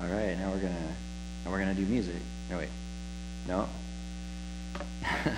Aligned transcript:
All 0.00 0.08
right, 0.08 0.36
now 0.38 0.50
we're 0.50 0.60
gonna 0.60 0.94
now 1.44 1.50
we're 1.50 1.58
gonna 1.58 1.74
do 1.74 1.86
music. 1.86 2.16
No 2.50 2.58
wait, 2.58 2.68
no. 3.46 3.68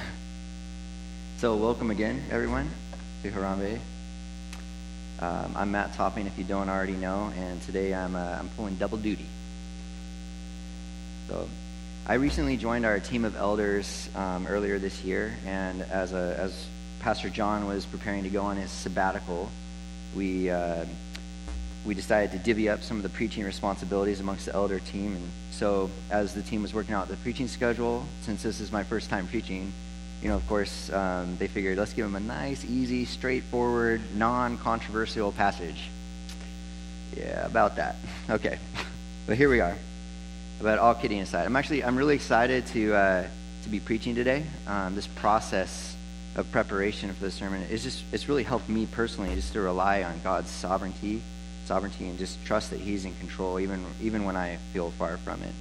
so 1.39 1.57
welcome 1.57 1.91
again, 1.91 2.23
everyone, 2.31 2.71
to 3.23 3.31
Harambe. 3.31 3.79
Um, 5.21 5.55
I'm 5.57 5.71
Matt 5.71 5.95
Topping, 5.95 6.27
if 6.27 6.37
you 6.37 6.45
don't 6.45 6.69
already 6.69 6.95
know, 6.95 7.33
and 7.37 7.63
today 7.63 7.95
I'm 7.95 8.17
uh, 8.17 8.37
I'm 8.39 8.49
pulling 8.51 8.77
double 8.77 8.99
duty. 8.99 9.27
So, 11.29 11.49
I 12.07 12.15
recently 12.15 12.57
joined 12.57 12.85
our 12.85 13.01
team 13.01 13.25
of 13.25 13.37
elders 13.37 14.09
um, 14.15 14.47
earlier 14.47 14.79
this 14.79 15.03
year, 15.05 15.37
and 15.47 15.83
as 15.83 16.13
a, 16.13 16.37
as 16.39 16.67
Pastor 17.01 17.31
John 17.31 17.67
was 17.67 17.87
preparing 17.87 18.25
to 18.25 18.29
go 18.29 18.43
on 18.43 18.57
his 18.57 18.71
sabbatical, 18.71 19.51
we 20.17 20.51
uh, 20.51 20.85
we 21.85 21.95
decided 21.95 22.33
to 22.33 22.39
divvy 22.39 22.69
up 22.69 22.83
some 22.83 22.97
of 22.97 23.03
the 23.03 23.09
preaching 23.09 23.45
responsibilities 23.45 24.21
amongst 24.21 24.47
the 24.47 24.55
elder 24.55 24.81
team. 24.81 25.17
And 25.17 25.29
so, 25.51 25.91
as 26.11 26.35
the 26.35 26.43
team 26.43 26.63
was 26.63 26.73
working 26.73 26.95
out 26.95 27.09
the 27.09 27.17
preaching 27.17 27.49
schedule, 27.49 28.05
since 28.23 28.43
this 28.43 28.61
is 28.61 28.73
my 28.73 28.83
first 28.83 29.11
time 29.11 29.29
preaching, 29.29 29.73
you 30.23 30.29
know, 30.29 30.37
of 30.37 30.47
course, 30.49 30.91
um, 30.93 31.37
they 31.37 31.47
figured 31.47 31.77
let's 31.77 31.93
give 31.93 32.07
them 32.07 32.15
a 32.15 32.21
nice, 32.21 32.65
easy, 32.65 33.05
straightforward, 33.05 34.01
non-controversial 34.15 35.33
passage. 35.33 35.91
Yeah, 37.17 37.47
about 37.47 37.77
that. 37.77 37.97
Okay, 38.31 38.59
but 39.27 39.37
here 39.37 39.51
we 39.51 39.61
are. 39.61 39.77
But 40.63 40.79
all 40.79 40.95
kidding 40.95 41.21
aside, 41.21 41.45
I'm 41.45 41.57
actually 41.57 41.85
I'm 41.85 41.97
really 41.97 42.15
excited 42.15 42.67
to 42.69 42.95
uh, 42.95 43.29
to 43.65 43.69
be 43.69 43.81
preaching 43.81 44.15
today. 44.15 44.47
Um, 44.67 44.95
this 44.95 45.07
process 45.07 45.95
of 46.37 46.51
preparation 46.51 47.13
for 47.13 47.21
the 47.21 47.31
sermon 47.31 47.63
is 47.65 47.83
just 47.83 48.03
it's 48.13 48.31
really 48.31 48.45
helped 48.45 48.71
me 48.71 48.87
personally 48.87 49.35
just 49.35 49.53
to 49.53 49.61
rely 49.61 50.03
on 50.03 50.21
God's 50.25 50.51
sovereignty, 50.51 51.23
sovereignty, 51.67 52.09
and 52.09 52.19
just 52.19 52.45
trust 52.45 52.71
that 52.71 52.81
He's 52.81 53.05
in 53.05 53.15
control, 53.17 53.61
even 53.61 53.85
even 54.03 54.25
when 54.25 54.37
I 54.37 54.57
feel 54.73 54.91
far 54.93 55.17
from 55.19 55.43
it. 55.43 55.55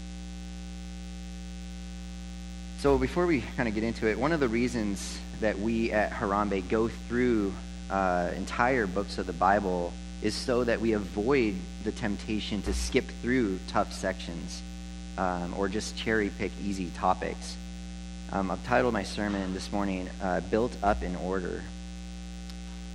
So 2.80 2.98
before 2.98 3.26
we 3.26 3.42
kind 3.56 3.70
of 3.70 3.76
get 3.76 3.84
into 3.84 4.10
it, 4.10 4.20
one 4.20 4.34
of 4.34 4.42
the 4.42 4.50
reasons 4.50 5.18
that 5.40 5.58
we 5.58 5.92
at 5.92 6.12
Harambe 6.12 6.68
go 6.68 6.90
through 6.90 7.54
uh, 7.90 8.32
entire 8.36 8.88
books 8.88 9.18
of 9.18 9.26
the 9.26 9.34
Bible 9.34 9.94
is 10.22 10.36
so 10.36 10.64
that 10.64 10.82
we 10.82 10.94
avoid 10.94 11.56
the 11.84 11.92
temptation 11.92 12.62
to 12.64 12.74
skip 12.74 13.06
through 13.22 13.60
tough 13.68 13.94
sections 13.94 14.62
um, 15.18 15.54
or 15.58 15.70
just 15.70 15.96
cherry 15.96 16.30
pick 16.38 16.52
easy 16.62 16.90
topics. 16.96 17.56
Um, 18.32 18.50
I've 18.50 18.64
titled 18.66 18.94
my 18.94 19.04
sermon 19.04 19.54
this 19.54 19.72
morning, 19.72 20.10
uh, 20.22 20.42
Built 20.42 20.76
Up 20.82 21.04
in 21.04 21.16
Order. 21.18 21.62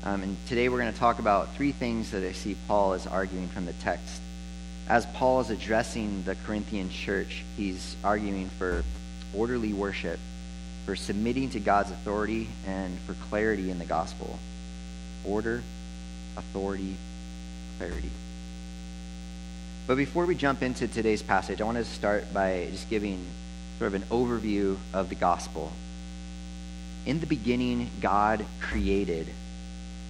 Um, 0.05 0.23
and 0.23 0.37
today 0.47 0.69
we're 0.69 0.79
going 0.79 0.93
to 0.93 0.99
talk 0.99 1.19
about 1.19 1.55
three 1.57 1.73
things 1.73 2.13
that 2.13 2.23
I 2.23 2.33
see 2.33 2.57
Paul 2.69 2.93
is 2.93 3.07
arguing 3.07 3.49
from 3.49 3.67
the 3.67 3.73
text. 3.75 4.23
As 4.89 5.05
Paul 5.07 5.41
is 5.41 5.51
addressing 5.51 6.23
the 6.23 6.37
Corinthian 6.47 6.89
church, 6.89 7.43
he's 7.57 7.97
arguing 8.05 8.49
for 8.59 8.85
orderly 9.35 9.73
worship, 9.73 10.21
for 10.87 10.95
submitting 10.95 11.51
to 11.51 11.61
God's 11.61 11.91
authority, 11.91 12.49
and 12.67 12.97
for 13.01 13.15
clarity 13.29 13.71
in 13.71 13.79
the 13.81 13.85
gospel. 13.85 14.39
Order, 15.25 15.63
authority, 16.37 16.97
clarity. 17.79 18.11
But 19.89 19.97
before 19.97 20.27
we 20.27 20.37
jump 20.37 20.63
into 20.63 20.87
today's 20.87 21.23
passage, 21.23 21.61
I 21.61 21.65
want 21.65 21.79
to 21.79 21.85
start 21.85 22.33
by 22.33 22.69
just 22.71 22.89
giving 22.89 23.27
sort 23.79 23.89
of 23.89 23.95
an 23.95 24.09
overview 24.11 24.77
of 24.95 25.09
the 25.09 25.17
gospel. 25.17 25.73
In 27.05 27.19
the 27.19 27.27
beginning, 27.27 27.91
God 28.01 28.45
created. 28.61 29.29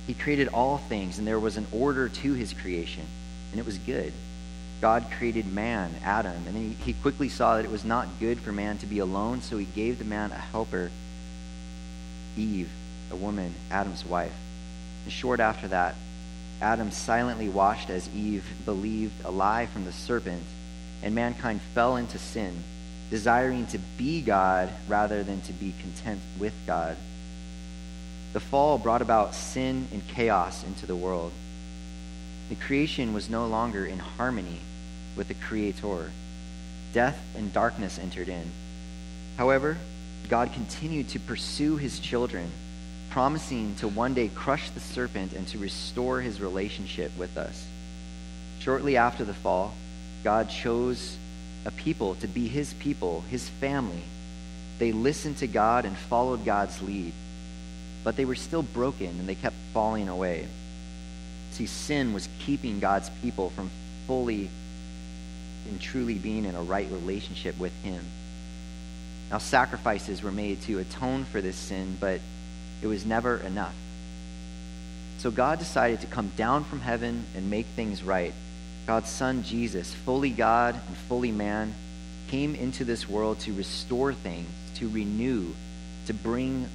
He 0.09 0.15
created 0.15 0.49
all 0.49 0.79
things, 0.79 1.19
and 1.19 1.29
there 1.29 1.39
was 1.39 1.59
an 1.59 1.67
order 1.71 2.09
to 2.09 2.33
his 2.33 2.55
creation, 2.55 3.05
and 3.51 3.61
it 3.61 3.67
was 3.67 3.77
good. 3.77 4.15
God 4.81 5.05
created 5.19 5.53
man, 5.53 5.95
Adam, 6.03 6.47
and 6.47 6.57
he, 6.57 6.83
he 6.83 6.95
quickly 6.95 7.29
saw 7.29 7.57
that 7.57 7.67
it 7.67 7.71
was 7.71 7.85
not 7.85 8.19
good 8.19 8.41
for 8.41 8.51
man 8.51 8.79
to 8.79 8.87
be 8.87 9.01
alone, 9.01 9.43
so 9.43 9.59
he 9.59 9.67
gave 9.67 9.99
the 9.99 10.07
man 10.07 10.33
a 10.33 10.37
helper, 10.37 10.91
Eve, 12.39 12.71
a 13.11 13.17
woman, 13.17 13.55
Adam's 13.71 14.03
wife. 14.03 14.33
And 15.05 15.13
short 15.13 15.41
after 15.41 15.69
that, 15.69 15.95
Adam 16.63 16.91
silently 16.91 17.51
watched 17.51 17.91
as 17.91 18.09
Eve 18.17 18.47
believed 18.65 19.27
a 19.27 19.31
lie 19.31 19.67
from 19.67 19.85
the 19.85 19.93
serpent, 19.93 20.43
and 21.03 21.15
mankind 21.15 21.61
fell 21.75 21.97
into 21.97 22.19
sin, 22.19 22.65
desiring 23.11 23.67
to 23.67 23.79
be 23.99 24.23
God 24.23 24.71
rather 24.89 25.23
than 25.23 25.43
to 25.43 25.53
be 25.53 25.75
content 25.83 26.21
with 26.39 26.55
God. 26.67 26.97
The 28.33 28.41
fall 28.41 28.79
brought 28.79 29.03
about 29.03 29.35
sin 29.35 29.89
and 29.93 30.07
chaos 30.09 30.65
into 30.65 30.87
the 30.87 30.97
world. 30.97 31.33
The 32.49 32.57
creation 32.57 33.13
was 33.13 33.31
no 33.31 33.47
longer 33.47 33.87
in 33.87 33.99
harmony 33.99 34.61
with 35.17 35.29
the 35.29 35.35
Creator. 35.35 36.11
Death 36.93 37.19
and 37.37 37.53
darkness 37.53 37.99
entered 37.99 38.29
in. 38.29 38.51
However, 39.37 39.77
God 40.29 40.53
continued 40.53 41.09
to 41.11 41.21
pursue 41.21 41.77
his 41.77 41.99
children 42.01 42.51
promising 43.11 43.75
to 43.77 43.89
one 43.89 44.15
day 44.15 44.29
crush 44.35 44.71
the 44.71 44.81
serpent 44.81 45.33
and 45.33 45.47
to 45.49 45.59
restore 45.59 46.21
his 46.21 46.41
relationship 46.41 47.11
with 47.17 47.37
us. 47.37 47.67
Shortly 48.61 48.97
after 48.97 49.25
the 49.25 49.35
fall, 49.35 49.75
God 50.25 50.51
chose 50.51 51.17
a 51.65 51.71
people 51.71 52.15
to 52.17 52.29
be 52.29 52.49
his 52.49 52.75
people, 52.75 53.25
his 53.31 53.49
family. 53.49 54.03
They 54.79 54.93
listened 54.93 55.39
to 55.39 55.47
God 55.47 55.85
and 55.85 55.97
followed 55.97 56.45
God's 56.45 56.81
lead, 56.83 57.13
but 58.05 58.17
they 58.17 58.25
were 58.25 58.35
still 58.35 58.63
broken 58.63 59.07
and 59.07 59.29
they 59.29 59.35
kept 59.35 59.57
falling 59.73 60.09
away. 60.09 60.47
See, 61.53 61.67
sin 61.67 62.13
was 62.13 62.29
keeping 62.41 62.81
God's 62.81 63.11
people 63.23 63.51
from 63.51 63.71
fully 64.07 64.49
and 65.69 65.81
truly 65.81 66.15
being 66.15 66.45
in 66.45 66.55
a 66.55 66.63
right 66.63 66.89
relationship 66.91 67.59
with 67.59 67.73
him. 67.83 68.05
Now, 69.31 69.39
sacrifices 69.39 70.23
were 70.23 70.33
made 70.33 70.63
to 70.63 70.79
atone 70.79 71.25
for 71.25 71.41
this 71.41 71.57
sin, 71.57 71.97
but 72.01 72.21
it 72.81 72.87
was 72.87 73.05
never 73.05 73.39
enough. 73.39 73.75
So 75.19 75.31
God 75.31 75.59
decided 75.59 76.01
to 76.03 76.07
come 76.07 76.31
down 76.37 76.65
from 76.65 76.81
heaven 76.81 77.25
and 77.37 77.51
make 77.51 77.67
things 77.67 78.03
right. 78.03 78.33
God's 78.87 79.11
Son, 79.11 79.43
Jesus, 79.43 79.93
fully 79.93 80.31
God 80.31 80.75
and 80.75 80.97
fully 80.97 81.33
man, 81.33 81.75
came 82.29 82.55
into 82.55 82.85
this 82.85 83.09
world 83.09 83.41
to 83.41 83.53
restore 83.53 84.15
things, 84.15 84.49
to 84.77 84.89
renew, 84.89 85.53
to 86.07 86.15
bring 86.15 86.69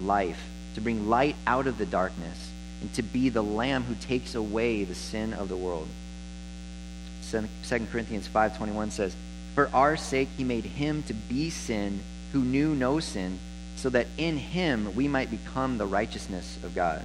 life, 0.00 0.40
to 0.76 0.82
bring 0.82 1.08
light 1.08 1.34
out 1.46 1.66
of 1.66 1.78
the 1.78 1.86
darkness, 1.86 2.50
and 2.82 2.92
to 2.92 3.02
be 3.02 3.30
the 3.30 3.42
Lamb 3.42 3.82
who 3.84 3.94
takes 3.94 4.34
away 4.34 4.84
the 4.84 4.94
sin 4.94 5.32
of 5.32 5.48
the 5.48 5.56
world. 5.56 5.88
2 7.30 7.48
Corinthians 7.90 8.28
5.21 8.28 8.90
says, 8.90 9.16
For 9.54 9.70
our 9.72 9.96
sake 9.96 10.28
he 10.36 10.44
made 10.44 10.66
him 10.66 11.02
to 11.04 11.14
be 11.14 11.48
sin 11.48 12.00
who 12.32 12.40
knew 12.40 12.74
no 12.74 13.00
sin, 13.00 13.38
so 13.76 13.88
that 13.88 14.06
in 14.18 14.36
him 14.36 14.94
we 14.94 15.08
might 15.08 15.30
become 15.30 15.78
the 15.78 15.86
righteousness 15.86 16.58
of 16.62 16.74
God. 16.74 17.02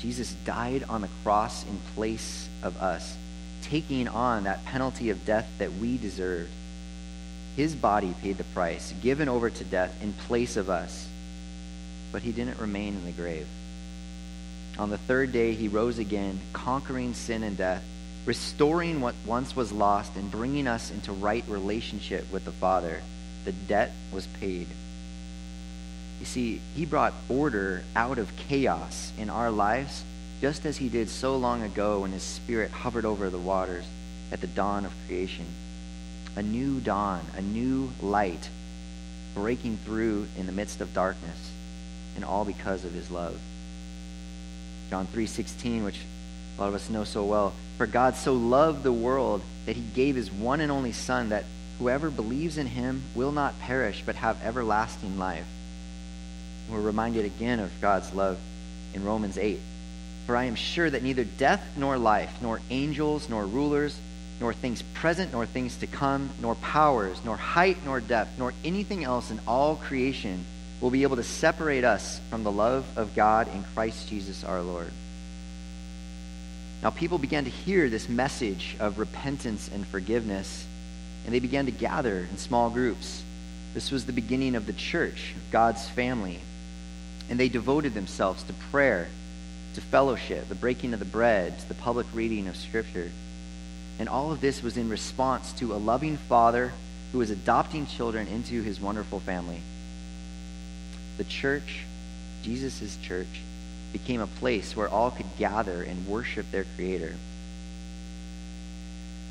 Jesus 0.00 0.34
died 0.44 0.84
on 0.86 1.00
the 1.00 1.08
cross 1.24 1.64
in 1.64 1.78
place 1.94 2.46
of 2.62 2.76
us, 2.76 3.16
taking 3.62 4.06
on 4.06 4.44
that 4.44 4.66
penalty 4.66 5.08
of 5.08 5.24
death 5.24 5.48
that 5.56 5.72
we 5.72 5.96
deserved. 5.96 6.50
His 7.56 7.74
body 7.74 8.14
paid 8.20 8.36
the 8.36 8.44
price, 8.44 8.92
given 9.02 9.30
over 9.30 9.48
to 9.48 9.64
death 9.64 9.96
in 10.02 10.12
place 10.12 10.58
of 10.58 10.68
us. 10.68 11.06
But 12.12 12.22
he 12.22 12.32
didn't 12.32 12.58
remain 12.58 12.94
in 12.94 13.04
the 13.04 13.12
grave. 13.12 13.46
On 14.78 14.90
the 14.90 14.98
third 14.98 15.32
day, 15.32 15.52
he 15.52 15.68
rose 15.68 15.98
again, 15.98 16.40
conquering 16.52 17.14
sin 17.14 17.42
and 17.42 17.56
death, 17.56 17.84
restoring 18.26 19.00
what 19.00 19.14
once 19.26 19.54
was 19.54 19.72
lost, 19.72 20.16
and 20.16 20.30
bringing 20.30 20.66
us 20.66 20.90
into 20.90 21.12
right 21.12 21.44
relationship 21.48 22.30
with 22.32 22.44
the 22.44 22.52
Father. 22.52 23.02
The 23.44 23.52
debt 23.52 23.92
was 24.12 24.26
paid. 24.26 24.68
You 26.20 26.26
see, 26.26 26.60
he 26.74 26.84
brought 26.84 27.14
order 27.28 27.82
out 27.96 28.18
of 28.18 28.36
chaos 28.36 29.12
in 29.18 29.30
our 29.30 29.50
lives, 29.50 30.04
just 30.40 30.66
as 30.66 30.76
he 30.76 30.88
did 30.88 31.08
so 31.08 31.36
long 31.36 31.62
ago 31.62 32.00
when 32.00 32.12
his 32.12 32.22
spirit 32.22 32.70
hovered 32.70 33.04
over 33.04 33.30
the 33.30 33.38
waters 33.38 33.84
at 34.32 34.40
the 34.40 34.46
dawn 34.46 34.84
of 34.84 34.92
creation. 35.06 35.46
A 36.36 36.42
new 36.42 36.80
dawn, 36.80 37.24
a 37.36 37.42
new 37.42 37.90
light 38.00 38.48
breaking 39.34 39.78
through 39.84 40.26
in 40.36 40.46
the 40.46 40.52
midst 40.52 40.80
of 40.80 40.94
darkness, 40.94 41.49
and 42.16 42.24
all 42.24 42.44
because 42.44 42.84
of 42.84 42.92
his 42.92 43.10
love. 43.10 43.38
John 44.90 45.06
3:16, 45.06 45.84
which 45.84 46.00
a 46.56 46.60
lot 46.60 46.68
of 46.68 46.74
us 46.74 46.90
know 46.90 47.04
so 47.04 47.24
well, 47.24 47.52
for 47.78 47.86
God 47.86 48.16
so 48.16 48.34
loved 48.34 48.82
the 48.82 48.92
world 48.92 49.42
that 49.66 49.76
he 49.76 49.82
gave 49.82 50.16
his 50.16 50.30
one 50.30 50.60
and 50.60 50.72
only 50.72 50.92
son 50.92 51.28
that 51.28 51.44
whoever 51.78 52.10
believes 52.10 52.58
in 52.58 52.66
him 52.66 53.02
will 53.14 53.32
not 53.32 53.58
perish 53.60 54.02
but 54.04 54.16
have 54.16 54.42
everlasting 54.42 55.18
life. 55.18 55.46
We're 56.68 56.80
reminded 56.80 57.24
again 57.24 57.60
of 57.60 57.70
God's 57.80 58.12
love 58.12 58.38
in 58.92 59.04
Romans 59.04 59.38
8. 59.38 59.60
For 60.26 60.36
I 60.36 60.44
am 60.44 60.54
sure 60.54 60.90
that 60.90 61.02
neither 61.02 61.24
death 61.24 61.64
nor 61.76 61.96
life, 61.98 62.32
nor 62.40 62.60
angels 62.70 63.28
nor 63.28 63.46
rulers, 63.46 63.96
nor 64.40 64.52
things 64.52 64.82
present 64.94 65.32
nor 65.32 65.46
things 65.46 65.76
to 65.78 65.86
come, 65.86 66.30
nor 66.40 66.54
powers, 66.56 67.18
nor 67.24 67.36
height 67.36 67.78
nor 67.84 68.00
depth, 68.00 68.38
nor 68.38 68.54
anything 68.64 69.04
else 69.04 69.30
in 69.30 69.40
all 69.46 69.76
creation 69.76 70.44
will 70.80 70.90
be 70.90 71.02
able 71.02 71.16
to 71.16 71.22
separate 71.22 71.84
us 71.84 72.20
from 72.30 72.42
the 72.42 72.50
love 72.50 72.86
of 72.96 73.14
God 73.14 73.52
in 73.52 73.62
Christ 73.74 74.08
Jesus 74.08 74.44
our 74.44 74.62
Lord. 74.62 74.90
Now, 76.82 76.90
people 76.90 77.18
began 77.18 77.44
to 77.44 77.50
hear 77.50 77.90
this 77.90 78.08
message 78.08 78.76
of 78.80 78.98
repentance 78.98 79.68
and 79.72 79.86
forgiveness, 79.86 80.66
and 81.24 81.34
they 81.34 81.40
began 81.40 81.66
to 81.66 81.72
gather 81.72 82.26
in 82.30 82.38
small 82.38 82.70
groups. 82.70 83.22
This 83.74 83.90
was 83.90 84.06
the 84.06 84.12
beginning 84.12 84.54
of 84.54 84.66
the 84.66 84.72
church, 84.72 85.34
God's 85.50 85.86
family. 85.90 86.40
And 87.28 87.38
they 87.38 87.50
devoted 87.50 87.92
themselves 87.92 88.42
to 88.44 88.54
prayer, 88.72 89.08
to 89.74 89.80
fellowship, 89.82 90.48
the 90.48 90.54
breaking 90.54 90.94
of 90.94 90.98
the 90.98 91.04
bread, 91.04 91.58
to 91.58 91.68
the 91.68 91.74
public 91.74 92.06
reading 92.14 92.48
of 92.48 92.56
Scripture. 92.56 93.10
And 93.98 94.08
all 94.08 94.32
of 94.32 94.40
this 94.40 94.62
was 94.62 94.78
in 94.78 94.88
response 94.88 95.52
to 95.54 95.74
a 95.74 95.76
loving 95.76 96.16
Father 96.16 96.72
who 97.12 97.18
was 97.18 97.30
adopting 97.30 97.86
children 97.86 98.26
into 98.26 98.62
his 98.62 98.80
wonderful 98.80 99.20
family. 99.20 99.60
The 101.16 101.24
church, 101.24 101.84
Jesus' 102.42 102.96
church, 103.02 103.40
became 103.92 104.20
a 104.20 104.26
place 104.26 104.76
where 104.76 104.88
all 104.88 105.10
could 105.10 105.26
gather 105.38 105.82
and 105.82 106.06
worship 106.06 106.50
their 106.50 106.64
Creator. 106.76 107.14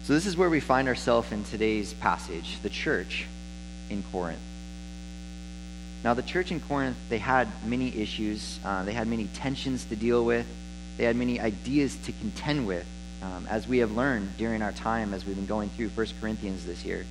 So, 0.03 0.13
this 0.13 0.25
is 0.25 0.35
where 0.35 0.49
we 0.49 0.59
find 0.59 0.87
ourselves 0.87 1.31
in 1.31 1.43
today's 1.43 1.93
passage 1.93 2.57
the 2.63 2.69
church 2.69 3.25
in 3.89 4.03
Corinth. 4.11 4.39
Now, 6.03 6.13
the 6.13 6.23
church 6.23 6.51
in 6.51 6.59
Corinth, 6.61 6.97
they 7.09 7.17
had 7.17 7.47
many 7.65 7.95
issues, 7.95 8.59
uh, 8.63 8.83
they 8.83 8.93
had 8.93 9.07
many 9.07 9.27
tensions 9.27 9.85
to 9.85 9.95
deal 9.95 10.23
with, 10.23 10.47
they 10.97 11.03
had 11.03 11.15
many 11.15 11.39
ideas 11.39 11.95
to 12.05 12.11
contend 12.13 12.65
with, 12.65 12.85
um, 13.21 13.45
as 13.49 13.67
we 13.67 13.79
have 13.79 13.91
learned 13.91 14.37
during 14.37 14.61
our 14.61 14.71
time 14.71 15.13
as 15.13 15.25
we've 15.25 15.35
been 15.35 15.45
going 15.45 15.69
through 15.69 15.89
1 15.89 16.07
Corinthians 16.21 16.65
this 16.65 16.85
year. 16.85 17.05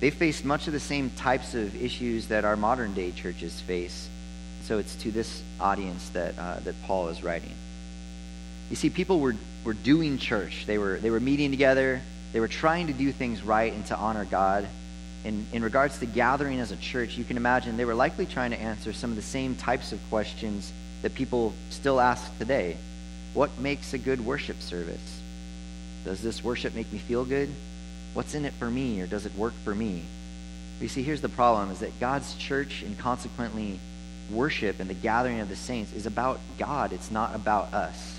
They 0.00 0.10
faced 0.10 0.44
much 0.44 0.66
of 0.66 0.72
the 0.72 0.80
same 0.80 1.10
types 1.10 1.54
of 1.54 1.80
issues 1.82 2.28
that 2.28 2.44
our 2.44 2.56
modern 2.56 2.94
day 2.94 3.10
churches 3.12 3.60
face. 3.60 4.08
So 4.62 4.78
it's 4.78 4.94
to 4.96 5.10
this 5.10 5.42
audience 5.60 6.08
that, 6.10 6.38
uh, 6.38 6.60
that 6.60 6.74
Paul 6.84 7.08
is 7.08 7.22
writing. 7.22 7.54
You 8.70 8.76
see, 8.76 8.90
people 8.90 9.20
were, 9.20 9.36
were 9.64 9.74
doing 9.74 10.18
church. 10.18 10.64
They 10.66 10.78
were, 10.78 10.98
they 10.98 11.10
were 11.10 11.20
meeting 11.20 11.50
together. 11.50 12.00
They 12.32 12.40
were 12.40 12.48
trying 12.48 12.88
to 12.88 12.92
do 12.92 13.12
things 13.12 13.42
right 13.42 13.72
and 13.72 13.84
to 13.86 13.96
honor 13.96 14.24
God 14.24 14.66
in, 15.24 15.46
in 15.52 15.64
regards 15.64 15.98
to 15.98 16.06
gathering 16.06 16.60
as 16.60 16.70
a 16.70 16.76
church, 16.76 17.16
you 17.16 17.24
can 17.24 17.36
imagine 17.36 17.76
they 17.76 17.86
were 17.86 17.94
likely 17.94 18.26
trying 18.26 18.50
to 18.50 18.60
answer 18.60 18.92
some 18.92 19.10
of 19.10 19.16
the 19.16 19.22
same 19.22 19.56
types 19.56 19.92
of 19.92 19.98
questions 20.10 20.72
that 21.02 21.14
people 21.14 21.54
still 21.70 22.00
ask 22.00 22.36
today. 22.38 22.76
What 23.32 23.58
makes 23.58 23.94
a 23.94 23.98
good 23.98 24.24
worship 24.24 24.60
service? 24.60 25.22
Does 26.04 26.22
this 26.22 26.44
worship 26.44 26.74
make 26.74 26.92
me 26.92 26.98
feel 26.98 27.24
good? 27.24 27.48
What's 28.14 28.34
in 28.34 28.44
it 28.44 28.54
for 28.54 28.70
me, 28.70 29.00
or 29.00 29.06
does 29.06 29.26
it 29.26 29.34
work 29.34 29.52
for 29.64 29.74
me? 29.74 30.02
You 30.80 30.88
see, 30.88 31.02
here's 31.02 31.20
the 31.20 31.28
problem 31.28 31.70
is 31.70 31.80
that 31.80 31.98
God's 32.00 32.34
church 32.36 32.82
and 32.82 32.98
consequently 32.98 33.78
worship 34.30 34.80
and 34.80 34.88
the 34.88 34.94
gathering 34.94 35.40
of 35.40 35.48
the 35.48 35.56
saints 35.56 35.92
is 35.92 36.06
about 36.06 36.40
God. 36.58 36.92
It's 36.92 37.10
not 37.10 37.34
about 37.34 37.74
us. 37.74 38.18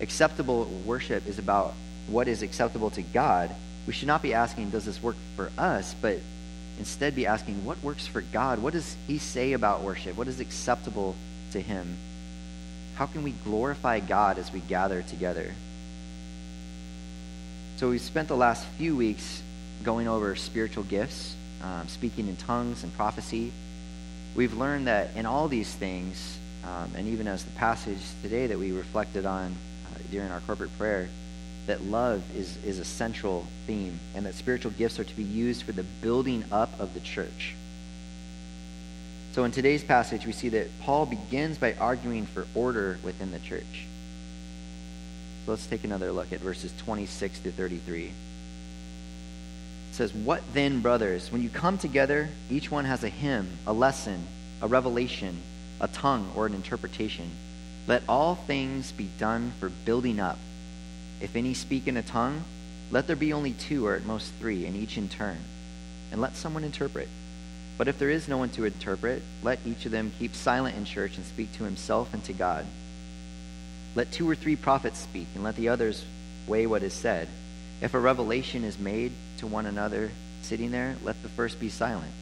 Acceptable 0.00 0.64
worship 0.84 1.26
is 1.26 1.38
about 1.38 1.74
what 2.06 2.28
is 2.28 2.42
acceptable 2.42 2.90
to 2.90 3.02
God 3.02 3.50
we 3.86 3.92
should 3.92 4.08
not 4.08 4.22
be 4.22 4.32
asking, 4.32 4.70
does 4.70 4.86
this 4.86 5.02
work 5.02 5.16
for 5.36 5.50
us, 5.58 5.94
but 6.00 6.18
instead 6.78 7.14
be 7.14 7.26
asking, 7.26 7.64
what 7.64 7.82
works 7.82 8.06
for 8.06 8.22
God? 8.22 8.60
What 8.60 8.72
does 8.72 8.96
He 9.06 9.18
say 9.18 9.52
about 9.52 9.82
worship? 9.82 10.16
What 10.16 10.28
is 10.28 10.40
acceptable 10.40 11.14
to 11.52 11.60
Him? 11.60 11.96
How 12.94 13.06
can 13.06 13.22
we 13.22 13.32
glorify 13.32 14.00
God 14.00 14.38
as 14.38 14.52
we 14.52 14.60
gather 14.60 15.02
together? 15.02 15.52
So 17.76 17.90
we've 17.90 18.00
spent 18.00 18.28
the 18.28 18.36
last 18.36 18.64
few 18.78 18.94
weeks 18.94 19.42
going 19.82 20.06
over 20.06 20.36
spiritual 20.36 20.84
gifts, 20.84 21.34
um, 21.60 21.88
speaking 21.88 22.28
in 22.28 22.36
tongues 22.36 22.84
and 22.84 22.94
prophecy. 22.94 23.52
We've 24.36 24.56
learned 24.56 24.86
that 24.86 25.16
in 25.16 25.26
all 25.26 25.48
these 25.48 25.74
things, 25.74 26.38
um, 26.62 26.92
and 26.96 27.08
even 27.08 27.26
as 27.26 27.42
the 27.44 27.50
passage 27.52 27.98
today 28.22 28.46
that 28.46 28.56
we 28.56 28.70
reflected 28.70 29.26
on 29.26 29.46
uh, 29.46 29.98
during 30.12 30.30
our 30.30 30.38
corporate 30.40 30.76
prayer, 30.78 31.08
that 31.66 31.82
love 31.82 32.22
is, 32.36 32.56
is 32.64 32.78
a 32.78 32.84
central 32.84 33.44
theme 33.66 33.98
and 34.14 34.24
that 34.24 34.34
spiritual 34.34 34.70
gifts 34.72 35.00
are 35.00 35.04
to 35.04 35.16
be 35.16 35.24
used 35.24 35.64
for 35.64 35.72
the 35.72 35.82
building 36.00 36.44
up 36.52 36.70
of 36.78 36.94
the 36.94 37.00
church. 37.00 37.56
So 39.32 39.42
in 39.42 39.50
today's 39.50 39.82
passage, 39.82 40.26
we 40.26 40.32
see 40.32 40.50
that 40.50 40.68
Paul 40.82 41.06
begins 41.06 41.58
by 41.58 41.74
arguing 41.74 42.26
for 42.26 42.46
order 42.54 43.00
within 43.02 43.32
the 43.32 43.40
church. 43.40 43.86
Let's 45.46 45.66
take 45.66 45.84
another 45.84 46.10
look 46.12 46.32
at 46.32 46.40
verses 46.40 46.72
26 46.78 47.40
to 47.40 47.52
33. 47.52 48.04
It 48.06 48.12
says, 49.92 50.12
What 50.12 50.42
then, 50.54 50.80
brothers, 50.80 51.30
when 51.30 51.42
you 51.42 51.50
come 51.50 51.78
together, 51.78 52.28
each 52.50 52.70
one 52.70 52.84
has 52.84 53.04
a 53.04 53.08
hymn, 53.08 53.58
a 53.66 53.72
lesson, 53.72 54.26
a 54.62 54.66
revelation, 54.66 55.42
a 55.80 55.88
tongue, 55.88 56.32
or 56.34 56.46
an 56.46 56.54
interpretation. 56.54 57.30
Let 57.86 58.02
all 58.08 58.34
things 58.34 58.92
be 58.92 59.10
done 59.18 59.52
for 59.60 59.68
building 59.68 60.18
up 60.18 60.38
if 61.20 61.36
any 61.36 61.54
speak 61.54 61.86
in 61.88 61.96
a 61.96 62.02
tongue, 62.02 62.44
let 62.90 63.06
there 63.06 63.16
be 63.16 63.32
only 63.32 63.52
two 63.52 63.86
or 63.86 63.94
at 63.94 64.04
most 64.04 64.32
three, 64.34 64.66
and 64.66 64.76
each 64.76 64.98
in 64.98 65.08
turn. 65.08 65.38
And 66.12 66.20
let 66.20 66.36
someone 66.36 66.64
interpret. 66.64 67.08
But 67.78 67.88
if 67.88 67.98
there 67.98 68.10
is 68.10 68.28
no 68.28 68.36
one 68.36 68.50
to 68.50 68.64
interpret, 68.64 69.22
let 69.42 69.58
each 69.64 69.86
of 69.86 69.90
them 69.90 70.12
keep 70.18 70.34
silent 70.34 70.76
in 70.76 70.84
church 70.84 71.16
and 71.16 71.24
speak 71.24 71.52
to 71.54 71.64
himself 71.64 72.12
and 72.12 72.22
to 72.24 72.32
God. 72.32 72.66
Let 73.94 74.12
two 74.12 74.28
or 74.28 74.34
three 74.34 74.56
prophets 74.56 74.98
speak, 74.98 75.28
and 75.34 75.44
let 75.44 75.56
the 75.56 75.68
others 75.68 76.04
weigh 76.46 76.66
what 76.66 76.82
is 76.82 76.92
said. 76.92 77.28
If 77.80 77.94
a 77.94 78.00
revelation 78.00 78.64
is 78.64 78.78
made 78.78 79.12
to 79.38 79.46
one 79.46 79.66
another 79.66 80.10
sitting 80.42 80.70
there, 80.70 80.96
let 81.02 81.22
the 81.22 81.28
first 81.28 81.60
be 81.60 81.68
silent. 81.68 82.12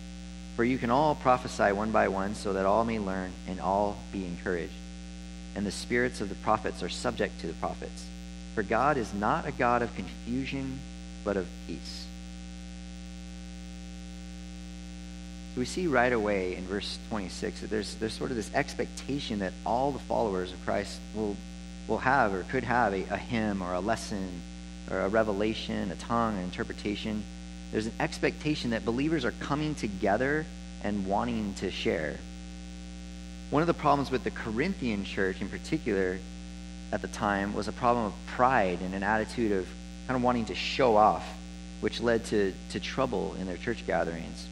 For 0.56 0.64
you 0.64 0.78
can 0.78 0.90
all 0.90 1.14
prophesy 1.14 1.72
one 1.72 1.92
by 1.92 2.08
one, 2.08 2.34
so 2.34 2.52
that 2.52 2.66
all 2.66 2.84
may 2.84 2.98
learn 2.98 3.32
and 3.48 3.60
all 3.60 3.96
be 4.12 4.24
encouraged. 4.24 4.72
And 5.54 5.66
the 5.66 5.72
spirits 5.72 6.20
of 6.20 6.28
the 6.28 6.34
prophets 6.36 6.82
are 6.82 6.88
subject 6.88 7.40
to 7.40 7.46
the 7.46 7.52
prophets. 7.54 8.06
For 8.54 8.62
God 8.62 8.96
is 8.96 9.12
not 9.14 9.46
a 9.46 9.52
God 9.52 9.82
of 9.82 9.94
confusion, 9.94 10.78
but 11.24 11.36
of 11.36 11.46
peace. 11.66 12.06
So 15.54 15.60
We 15.60 15.66
see 15.66 15.86
right 15.86 16.12
away 16.12 16.56
in 16.56 16.66
verse 16.66 16.98
26 17.10 17.60
that 17.60 17.70
there's, 17.70 17.94
there's 17.96 18.14
sort 18.14 18.30
of 18.30 18.36
this 18.36 18.50
expectation 18.54 19.40
that 19.40 19.52
all 19.66 19.92
the 19.92 19.98
followers 19.98 20.52
of 20.52 20.64
Christ 20.64 20.98
will, 21.14 21.36
will 21.88 21.99
have 21.99 22.32
or 22.32 22.43
could 22.44 22.64
have 22.64 22.93
a, 22.93 23.02
a 23.11 23.17
hymn 23.17 23.62
or 23.62 23.75
a 23.75 23.81
lesson 23.81 24.40
or 24.90 25.00
a 25.00 25.08
revelation, 25.08 25.90
a 25.90 25.96
tongue, 25.96 26.37
an 26.37 26.44
interpretation. 26.44 27.23
There's 27.70 27.87
an 27.87 27.93
expectation 28.00 28.70
that 28.70 28.84
believers 28.84 29.25
are 29.25 29.32
coming 29.40 29.75
together 29.75 30.46
and 30.82 31.06
wanting 31.06 31.55
to 31.55 31.70
share. 31.70 32.19
One 33.50 33.62
of 33.62 33.67
the 33.67 33.75
problems 33.75 34.11
with 34.11 34.25
the 34.25 34.31
Corinthian 34.31 35.05
church 35.05 35.40
in 35.40 35.49
particular 35.49 36.19
at 36.90 37.02
the 37.02 37.08
time 37.08 37.55
was 37.55 37.69
a 37.69 37.73
problem 37.73 38.06
of 38.06 38.12
pride 38.29 38.81
and 38.82 38.94
an 38.94 39.03
attitude 39.03 39.53
of 39.53 39.67
kind 40.06 40.17
of 40.17 40.22
wanting 40.22 40.46
to 40.46 40.55
show 40.55 40.96
off, 40.96 41.27
which 41.81 42.01
led 42.01 42.24
to, 42.27 42.53
to 42.70 42.81
trouble 42.81 43.34
in 43.39 43.46
their 43.46 43.56
church 43.56 43.86
gatherings. 43.86 44.46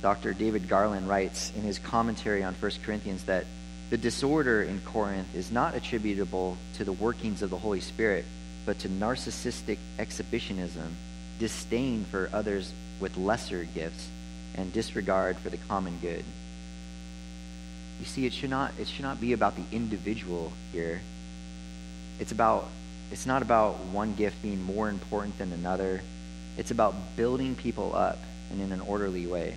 Dr. 0.00 0.32
David 0.32 0.68
Garland 0.68 1.08
writes 1.08 1.52
in 1.56 1.62
his 1.62 1.78
commentary 1.78 2.42
on 2.42 2.54
1 2.54 2.72
Corinthians 2.84 3.24
that 3.24 3.46
the 3.90 3.96
disorder 3.96 4.62
in 4.62 4.80
Corinth 4.80 5.34
is 5.34 5.50
not 5.50 5.74
attributable 5.74 6.56
to 6.74 6.84
the 6.84 6.92
workings 6.92 7.42
of 7.42 7.50
the 7.50 7.58
Holy 7.58 7.80
Spirit, 7.80 8.24
but 8.66 8.78
to 8.80 8.88
narcissistic 8.88 9.78
exhibitionism, 9.98 10.96
disdain 11.38 12.04
for 12.04 12.28
others 12.32 12.72
with 13.00 13.16
lesser 13.16 13.64
gifts, 13.64 14.08
and 14.54 14.72
disregard 14.72 15.36
for 15.38 15.50
the 15.50 15.56
common 15.56 15.98
good. 16.02 16.24
You 18.00 18.04
see, 18.04 18.26
it 18.26 18.32
should 18.32 18.50
not, 18.50 18.72
it 18.78 18.88
should 18.88 19.04
not 19.04 19.20
be 19.20 19.32
about 19.32 19.56
the 19.56 19.64
individual 19.72 20.52
here, 20.72 21.00
it's 22.20 22.32
about 22.32 22.68
it's 23.10 23.24
not 23.24 23.40
about 23.40 23.78
one 23.86 24.14
gift 24.14 24.42
being 24.42 24.62
more 24.62 24.90
important 24.90 25.38
than 25.38 25.52
another. 25.52 26.02
It's 26.58 26.70
about 26.70 26.94
building 27.16 27.54
people 27.54 27.94
up 27.94 28.18
and 28.50 28.60
in 28.60 28.70
an 28.70 28.80
orderly 28.82 29.26
way. 29.26 29.56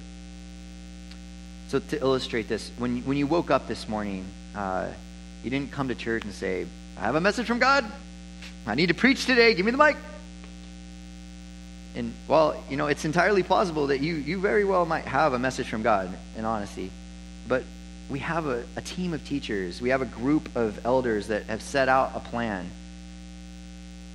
So 1.72 1.80
to 1.80 2.02
illustrate 2.02 2.50
this, 2.50 2.70
when 2.78 3.02
when 3.04 3.16
you 3.16 3.26
woke 3.26 3.50
up 3.50 3.66
this 3.66 3.88
morning, 3.88 4.26
uh, 4.54 4.90
you 5.42 5.50
didn't 5.50 5.72
come 5.72 5.88
to 5.88 5.96
church 5.96 6.26
and 6.26 6.34
say, 6.34 6.68
"I 6.98 7.00
have 7.04 7.16
a 7.16 7.22
message 7.22 7.48
from 7.48 7.60
God. 7.60 7.90
I 8.68 8.76
need 8.76 8.88
to 8.88 8.94
preach 8.94 9.26
today. 9.26 9.54
Give 9.54 9.66
me 9.66 9.72
the 9.72 9.78
mic." 9.78 9.96
And 11.96 12.14
well, 12.28 12.62
you 12.70 12.76
know, 12.76 12.88
it's 12.88 13.06
entirely 13.06 13.42
plausible 13.42 13.88
that 13.88 14.02
you 14.02 14.16
you 14.16 14.42
very 14.42 14.66
well 14.66 14.86
might 14.86 15.06
have 15.06 15.32
a 15.32 15.40
message 15.40 15.70
from 15.70 15.82
God, 15.82 16.10
in 16.36 16.44
honesty, 16.44 16.92
but 17.48 17.64
we 18.10 18.20
have 18.20 18.48
a, 18.48 18.66
a 18.76 18.82
team 18.82 19.14
of 19.14 19.26
teachers, 19.26 19.80
we 19.80 19.92
have 19.92 20.02
a 20.02 20.12
group 20.20 20.54
of 20.58 20.86
elders 20.86 21.28
that 21.28 21.44
have 21.46 21.62
set 21.62 21.88
out 21.88 22.12
a 22.16 22.20
plan 22.20 22.70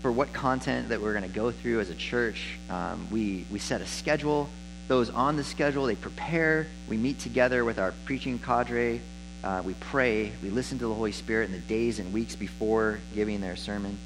for 0.03 0.13
what 0.13 0.35
content 0.35 0.91
that 0.91 1.01
we're 1.01 1.15
going 1.15 1.25
to 1.25 1.35
go 1.35 1.51
through 1.51 1.81
as 1.81 1.89
a 1.89 1.95
church. 1.95 2.59
Um, 2.69 3.09
we, 3.11 3.47
we 3.51 3.59
set 3.59 3.81
a 3.81 3.87
schedule. 3.87 4.51
Those 4.89 5.11
on 5.11 5.37
the 5.37 5.45
schedule, 5.45 5.87
they 5.87 5.97
prepare. 5.97 6.67
We 6.89 6.97
meet 6.97 7.19
together 7.19 7.65
with 7.65 7.79
our 7.79 7.93
preaching 8.05 8.39
cadre. 8.39 9.01
Uh, 9.43 9.63
we 9.65 9.75
pray. 9.75 10.33
We 10.43 10.51
listen 10.51 10.79
to 10.79 10.87
the 10.87 10.95
Holy 10.95 11.13
Spirit 11.13 11.47
in 11.47 11.53
the 11.53 11.59
days 11.59 11.99
and 11.99 12.13
weeks 12.13 12.37
before 12.37 13.01
giving 13.15 13.41
their 13.41 13.57
sermon. 13.57 13.99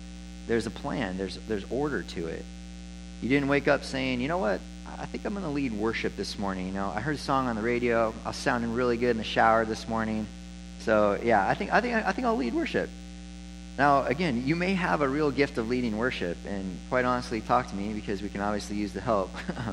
There's 0.46 0.66
a 0.66 0.70
plan, 0.70 1.16
there's, 1.18 1.38
there's 1.48 1.64
order 1.70 2.02
to 2.02 2.26
it. 2.26 2.44
You 3.22 3.28
didn't 3.28 3.48
wake 3.48 3.68
up 3.68 3.84
saying, 3.84 4.20
you 4.20 4.28
know 4.28 4.38
what? 4.38 4.60
I 4.98 5.06
think 5.06 5.24
I'm 5.24 5.34
going 5.34 5.44
to 5.44 5.50
lead 5.50 5.72
worship 5.72 6.16
this 6.16 6.38
morning. 6.38 6.66
You 6.66 6.72
know, 6.72 6.92
I 6.94 7.00
heard 7.00 7.14
a 7.14 7.18
song 7.18 7.46
on 7.46 7.56
the 7.56 7.62
radio. 7.62 8.12
I 8.24 8.28
was 8.28 8.36
sounding 8.36 8.74
really 8.74 8.96
good 8.96 9.10
in 9.10 9.18
the 9.18 9.24
shower 9.24 9.64
this 9.64 9.86
morning. 9.86 10.26
So 10.80 11.18
yeah, 11.22 11.46
I 11.46 11.54
think 11.54 11.72
I 11.72 11.80
think 11.80 11.94
I 11.94 12.12
think 12.12 12.26
I'll 12.26 12.36
lead 12.36 12.54
worship. 12.54 12.88
Now, 13.78 14.04
again, 14.04 14.46
you 14.46 14.56
may 14.56 14.74
have 14.74 15.00
a 15.00 15.08
real 15.08 15.30
gift 15.30 15.58
of 15.58 15.68
leading 15.68 15.96
worship, 15.96 16.36
and 16.46 16.78
quite 16.88 17.04
honestly, 17.04 17.40
talk 17.40 17.68
to 17.68 17.76
me 17.76 17.92
because 17.92 18.20
we 18.20 18.28
can 18.28 18.40
obviously 18.40 18.76
use 18.76 18.92
the 18.92 19.00
help. 19.00 19.30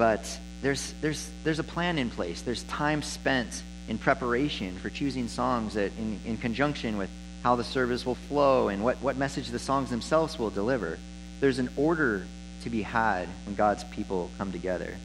but 0.00 0.40
there's, 0.62 0.94
there's, 1.02 1.28
there's 1.44 1.58
a 1.58 1.62
plan 1.62 1.98
in 1.98 2.08
place. 2.08 2.40
There's 2.40 2.62
time 2.62 3.02
spent 3.02 3.62
in 3.86 3.98
preparation 3.98 4.78
for 4.78 4.88
choosing 4.88 5.28
songs 5.28 5.74
that 5.74 5.92
in, 5.98 6.18
in 6.24 6.38
conjunction 6.38 6.96
with 6.96 7.10
how 7.42 7.56
the 7.56 7.64
service 7.64 8.06
will 8.06 8.14
flow 8.14 8.68
and 8.68 8.82
what, 8.82 8.96
what 9.02 9.18
message 9.18 9.48
the 9.48 9.58
songs 9.58 9.90
themselves 9.90 10.38
will 10.38 10.48
deliver. 10.48 10.98
There's 11.40 11.58
an 11.58 11.68
order 11.76 12.24
to 12.62 12.70
be 12.70 12.80
had 12.80 13.28
when 13.44 13.56
God's 13.56 13.84
people 13.84 14.30
come 14.38 14.52
together. 14.52 14.96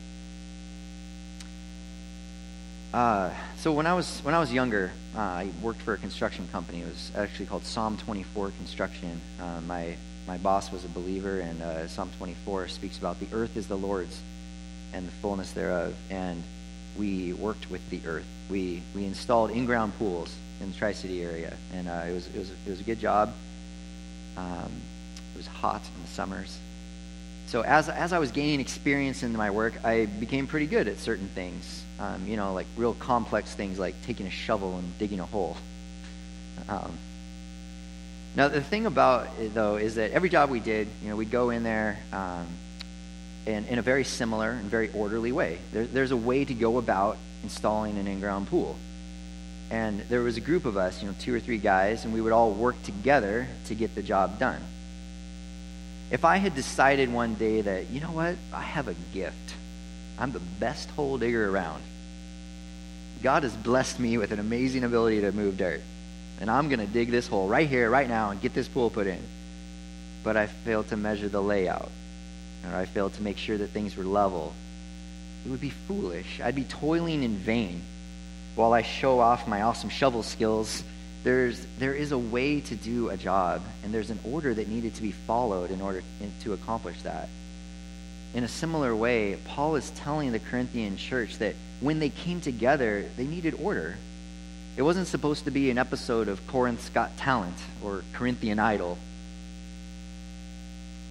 Uh, 2.93 3.31
so 3.57 3.73
when 3.73 3.87
I 3.87 3.95
was 3.95 4.21
when 4.21 4.33
I 4.33 4.39
was 4.39 4.53
younger, 4.53 4.93
uh, 5.13 5.19
I 5.19 5.49
worked 5.61 5.81
for 5.81 5.93
a 5.93 5.97
construction 5.97 6.47
company. 6.53 6.79
It 6.79 6.87
was 6.87 7.11
actually 7.17 7.47
called 7.47 7.65
Psalm 7.65 7.97
24 7.97 8.51
Construction. 8.51 9.19
Uh, 9.41 9.59
my 9.67 9.97
my 10.25 10.37
boss 10.37 10.71
was 10.71 10.85
a 10.85 10.87
believer, 10.87 11.41
and 11.41 11.61
uh, 11.61 11.85
Psalm 11.89 12.11
24 12.17 12.69
speaks 12.69 12.97
about 12.97 13.19
the 13.19 13.27
earth 13.33 13.57
is 13.57 13.67
the 13.67 13.77
Lord's 13.77 14.21
and 14.95 15.07
the 15.07 15.11
fullness 15.11 15.51
thereof. 15.51 15.93
And 16.09 16.41
we 16.97 17.33
worked 17.33 17.69
with 17.69 17.87
the 17.89 17.99
earth. 18.07 18.25
We 18.49 18.81
we 18.95 19.05
installed 19.05 19.51
in-ground 19.51 19.93
pools 19.99 20.33
in 20.61 20.71
the 20.71 20.77
Tri-City 20.77 21.21
area, 21.21 21.55
and 21.73 21.87
uh, 21.87 22.05
it 22.07 22.13
was 22.13 22.27
it 22.27 22.37
was 22.37 22.49
it 22.49 22.69
was 22.69 22.79
a 22.79 22.83
good 22.83 22.99
job. 22.99 23.33
Um, 24.37 24.71
it 25.33 25.37
was 25.37 25.47
hot 25.47 25.81
in 25.95 26.01
the 26.01 26.07
summers. 26.09 26.57
So 27.47 27.61
as 27.61 27.89
as 27.89 28.13
I 28.13 28.19
was 28.19 28.31
gaining 28.31 28.59
experience 28.59 29.21
in 29.23 29.35
my 29.35 29.51
work, 29.51 29.73
I 29.83 30.05
became 30.05 30.47
pretty 30.47 30.67
good 30.67 30.87
at 30.87 30.97
certain 30.99 31.27
things 31.29 31.85
um, 31.99 32.27
you 32.27 32.37
know, 32.37 32.53
like 32.53 32.67
real 32.75 32.93
complex 32.93 33.53
things 33.53 33.79
like 33.79 33.95
taking 34.03 34.27
a 34.27 34.31
shovel 34.31 34.77
and 34.77 34.97
digging 34.99 35.19
a 35.19 35.25
hole. 35.25 35.57
Um, 36.67 36.97
now, 38.35 38.49
the 38.49 38.61
thing 38.61 38.85
about 38.85 39.29
it, 39.39 39.53
though, 39.53 39.77
is 39.77 39.95
that 39.95 40.11
every 40.11 40.29
job 40.29 40.49
we 40.49 40.59
did, 40.59 40.89
you 41.01 41.09
know, 41.09 41.15
we'd 41.15 41.31
go 41.31 41.51
in 41.51 41.63
there 41.63 41.99
um, 42.11 42.47
in, 43.45 43.65
in 43.65 43.79
a 43.79 43.81
very 43.81 44.03
similar 44.03 44.51
and 44.51 44.69
very 44.69 44.89
orderly 44.93 45.31
way. 45.31 45.59
There, 45.71 45.85
there's 45.85 46.11
a 46.11 46.17
way 46.17 46.45
to 46.45 46.53
go 46.53 46.77
about 46.77 47.17
installing 47.43 47.97
an 47.97 48.07
in-ground 48.07 48.47
pool. 48.47 48.75
And 49.69 50.01
there 50.01 50.21
was 50.21 50.37
a 50.37 50.41
group 50.41 50.65
of 50.65 50.77
us, 50.77 51.01
you 51.01 51.07
know, 51.07 51.15
two 51.19 51.33
or 51.33 51.39
three 51.39 51.57
guys, 51.57 52.05
and 52.05 52.13
we 52.13 52.21
would 52.21 52.33
all 52.33 52.51
work 52.51 52.81
together 52.83 53.47
to 53.65 53.75
get 53.75 53.95
the 53.95 54.03
job 54.03 54.39
done. 54.39 54.61
If 56.11 56.23
I 56.23 56.37
had 56.37 56.53
decided 56.55 57.11
one 57.11 57.33
day 57.33 57.61
that, 57.61 57.89
you 57.89 57.99
know 57.99 58.11
what, 58.11 58.35
I 58.53 58.61
have 58.61 58.87
a 58.87 58.95
gift 59.13 59.55
I'm 60.17 60.31
the 60.31 60.39
best 60.39 60.89
hole 60.91 61.17
digger 61.17 61.49
around. 61.49 61.83
God 63.21 63.43
has 63.43 63.53
blessed 63.55 63.99
me 63.99 64.17
with 64.17 64.31
an 64.31 64.39
amazing 64.39 64.83
ability 64.83 65.21
to 65.21 65.31
move 65.31 65.57
dirt. 65.57 65.81
And 66.39 66.49
I'm 66.49 66.69
going 66.69 66.79
to 66.79 66.85
dig 66.85 67.11
this 67.11 67.27
hole 67.27 67.47
right 67.47 67.67
here, 67.67 67.89
right 67.89 68.07
now, 68.07 68.29
and 68.29 68.41
get 68.41 68.53
this 68.53 68.67
pool 68.67 68.89
put 68.89 69.07
in. 69.07 69.21
But 70.23 70.37
I 70.37 70.47
failed 70.47 70.89
to 70.89 70.97
measure 70.97 71.29
the 71.29 71.41
layout, 71.41 71.89
or 72.65 72.75
I 72.75 72.85
failed 72.85 73.13
to 73.15 73.21
make 73.21 73.37
sure 73.37 73.57
that 73.57 73.69
things 73.69 73.95
were 73.95 74.03
level. 74.03 74.53
It 75.45 75.49
would 75.49 75.61
be 75.61 75.69
foolish. 75.69 76.41
I'd 76.43 76.55
be 76.55 76.63
toiling 76.63 77.23
in 77.23 77.37
vain 77.37 77.81
while 78.55 78.73
I 78.73 78.81
show 78.81 79.19
off 79.19 79.47
my 79.47 79.61
awesome 79.61 79.89
shovel 79.89 80.23
skills. 80.23 80.83
There's, 81.23 81.65
there 81.79 81.93
is 81.93 82.11
a 82.11 82.17
way 82.17 82.61
to 82.61 82.75
do 82.75 83.09
a 83.09 83.17
job, 83.17 83.61
and 83.83 83.93
there's 83.93 84.09
an 84.09 84.19
order 84.23 84.53
that 84.53 84.67
needed 84.67 84.95
to 84.95 85.01
be 85.01 85.11
followed 85.11 85.71
in 85.71 85.81
order 85.81 86.03
to 86.43 86.53
accomplish 86.53 87.01
that 87.01 87.29
in 88.35 88.43
a 88.43 88.49
similar 88.49 88.93
way, 88.93 89.37
Paul 89.45 89.77
is 89.77 89.89
telling 89.91 90.33
the 90.33 90.39
Corinthian 90.39 90.97
church 90.97 91.37
that 91.37 91.55
when 91.79 91.99
they 91.99 92.09
came 92.09 92.41
together, 92.41 93.05
they 93.15 93.25
needed 93.25 93.55
order. 93.61 93.95
It 94.75 94.81
wasn't 94.81 95.07
supposed 95.07 95.45
to 95.45 95.51
be 95.51 95.69
an 95.69 95.77
episode 95.77 96.27
of 96.27 96.45
Corinth's 96.47 96.89
Got 96.89 97.15
Talent 97.17 97.55
or 97.81 98.03
Corinthian 98.11 98.59
Idol. 98.59 98.97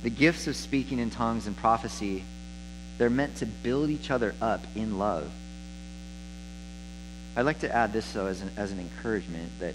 The 0.05 0.11
gifts 0.11 0.47
of 0.47 0.55
speaking 0.55 0.99
in 0.99 1.09
tongues 1.09 1.47
and 1.47 1.57
prophecy, 1.57 2.25
they're 2.99 3.09
meant 3.09 3.37
to 3.37 3.47
build 3.47 3.89
each 3.89 4.11
other 4.11 4.35
up 4.43 4.61
in 4.77 4.99
love. 4.99 5.33
I'd 7.35 7.47
like 7.47 7.61
to 7.61 7.75
add 7.75 7.95
this, 7.95 8.13
though, 8.13 8.27
as 8.27 8.43
an, 8.43 8.51
as 8.59 8.71
an 8.71 8.81
encouragement 8.81 9.51
that 9.61 9.75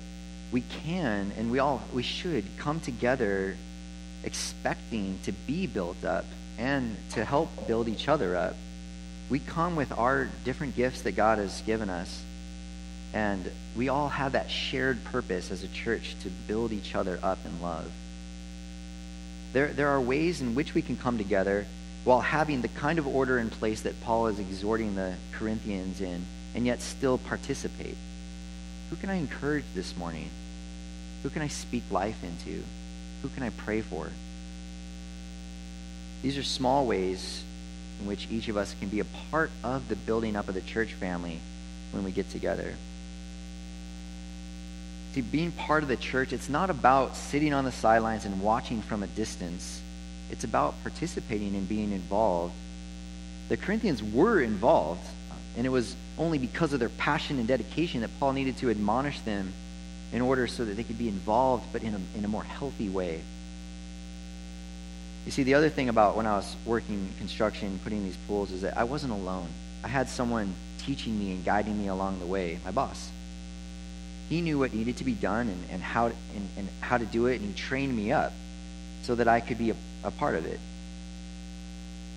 we 0.51 0.61
can 0.83 1.31
and 1.35 1.51
we 1.51 1.57
all 1.57 1.81
we 1.93 2.03
should 2.03 2.45
come 2.59 2.79
together 2.79 3.57
expecting 4.23 5.17
to 5.23 5.31
be 5.31 5.65
built 5.65 6.05
up 6.05 6.25
and 6.59 6.95
to 7.11 7.25
help 7.25 7.65
build 7.65 7.87
each 7.87 8.07
other 8.07 8.35
up. 8.35 8.55
We 9.31 9.39
come 9.39 9.75
with 9.75 9.91
our 9.91 10.29
different 10.45 10.75
gifts 10.75 11.01
that 11.01 11.13
God 11.13 11.39
has 11.39 11.61
given 11.61 11.89
us, 11.89 12.23
and 13.15 13.51
we 13.75 13.89
all 13.89 14.09
have 14.09 14.33
that 14.33 14.51
shared 14.51 15.03
purpose 15.05 15.49
as 15.49 15.63
a 15.63 15.67
church 15.69 16.15
to 16.21 16.29
build 16.29 16.71
each 16.71 16.93
other 16.93 17.17
up 17.23 17.39
in 17.45 17.63
love. 17.63 17.91
There, 19.53 19.67
there 19.67 19.87
are 19.87 20.01
ways 20.01 20.41
in 20.41 20.55
which 20.55 20.73
we 20.73 20.81
can 20.81 20.95
come 20.95 21.17
together 21.17 21.65
while 22.03 22.21
having 22.21 22.61
the 22.61 22.67
kind 22.67 22.99
of 22.99 23.07
order 23.07 23.39
in 23.39 23.49
place 23.49 23.81
that 23.81 23.99
Paul 24.01 24.27
is 24.27 24.39
exhorting 24.39 24.95
the 24.95 25.15
Corinthians 25.31 26.01
in, 26.01 26.25
and 26.55 26.65
yet 26.65 26.81
still 26.81 27.17
participate. 27.17 27.97
Who 28.89 28.95
can 28.95 29.09
I 29.09 29.15
encourage 29.15 29.65
this 29.75 29.95
morning? 29.97 30.29
Who 31.23 31.29
can 31.29 31.41
I 31.41 31.47
speak 31.47 31.83
life 31.91 32.23
into? 32.23 32.63
Who 33.21 33.29
can 33.29 33.43
I 33.43 33.49
pray 33.49 33.81
for? 33.81 34.09
These 36.21 36.37
are 36.37 36.43
small 36.43 36.85
ways 36.85 37.43
in 37.99 38.07
which 38.07 38.27
each 38.31 38.47
of 38.47 38.57
us 38.57 38.75
can 38.79 38.89
be 38.89 38.99
a 38.99 39.05
part 39.31 39.51
of 39.63 39.87
the 39.89 39.95
building 39.95 40.35
up 40.35 40.47
of 40.47 40.55
the 40.55 40.61
church 40.61 40.93
family 40.93 41.39
when 41.91 42.03
we 42.03 42.11
get 42.11 42.29
together. 42.29 42.75
See, 45.19 45.23
being 45.23 45.51
part 45.51 45.83
of 45.83 45.89
the 45.89 45.97
church, 45.97 46.31
it's 46.31 46.47
not 46.47 46.69
about 46.69 47.13
sitting 47.13 47.53
on 47.53 47.65
the 47.65 47.73
sidelines 47.73 48.23
and 48.23 48.41
watching 48.41 48.81
from 48.81 49.03
a 49.03 49.07
distance. 49.07 49.81
It's 50.31 50.45
about 50.45 50.81
participating 50.81 51.55
and 51.55 51.67
being 51.67 51.91
involved. 51.91 52.53
The 53.49 53.57
Corinthians 53.57 54.01
were 54.01 54.39
involved, 54.39 55.05
and 55.57 55.65
it 55.65 55.71
was 55.71 55.93
only 56.17 56.37
because 56.37 56.71
of 56.71 56.79
their 56.79 56.87
passion 56.87 57.37
and 57.37 57.49
dedication 57.49 57.99
that 57.99 58.11
Paul 58.17 58.31
needed 58.31 58.55
to 58.59 58.69
admonish 58.69 59.19
them 59.19 59.51
in 60.13 60.21
order 60.21 60.47
so 60.47 60.63
that 60.63 60.75
they 60.75 60.83
could 60.83 60.97
be 60.97 61.09
involved, 61.09 61.65
but 61.73 61.83
in 61.83 61.95
a, 61.95 62.17
in 62.17 62.23
a 62.23 62.29
more 62.29 62.45
healthy 62.45 62.87
way. 62.87 63.19
You 65.25 65.33
see, 65.33 65.43
the 65.43 65.55
other 65.55 65.69
thing 65.69 65.89
about 65.89 66.15
when 66.15 66.27
I 66.27 66.37
was 66.37 66.55
working 66.65 67.09
construction, 67.17 67.77
putting 67.83 68.05
these 68.05 68.17
pools, 68.25 68.51
is 68.51 68.61
that 68.61 68.77
I 68.77 68.85
wasn't 68.85 69.11
alone. 69.11 69.49
I 69.83 69.89
had 69.89 70.07
someone 70.07 70.53
teaching 70.77 71.19
me 71.19 71.33
and 71.33 71.43
guiding 71.43 71.77
me 71.77 71.89
along 71.89 72.21
the 72.21 72.25
way, 72.25 72.57
my 72.63 72.71
boss. 72.71 73.09
He 74.29 74.41
knew 74.41 74.59
what 74.59 74.73
needed 74.73 74.97
to 74.97 75.03
be 75.03 75.13
done 75.13 75.47
and, 75.49 75.63
and, 75.71 75.81
how, 75.81 76.05
and, 76.05 76.47
and 76.55 76.69
how 76.81 76.97
to 76.97 77.05
do 77.05 77.25
it, 77.25 77.41
and 77.41 77.49
he 77.49 77.53
trained 77.53 77.95
me 77.95 78.11
up 78.11 78.31
so 79.01 79.15
that 79.15 79.27
I 79.27 79.39
could 79.39 79.57
be 79.57 79.71
a, 79.71 79.75
a 80.03 80.11
part 80.11 80.35
of 80.35 80.45
it. 80.45 80.59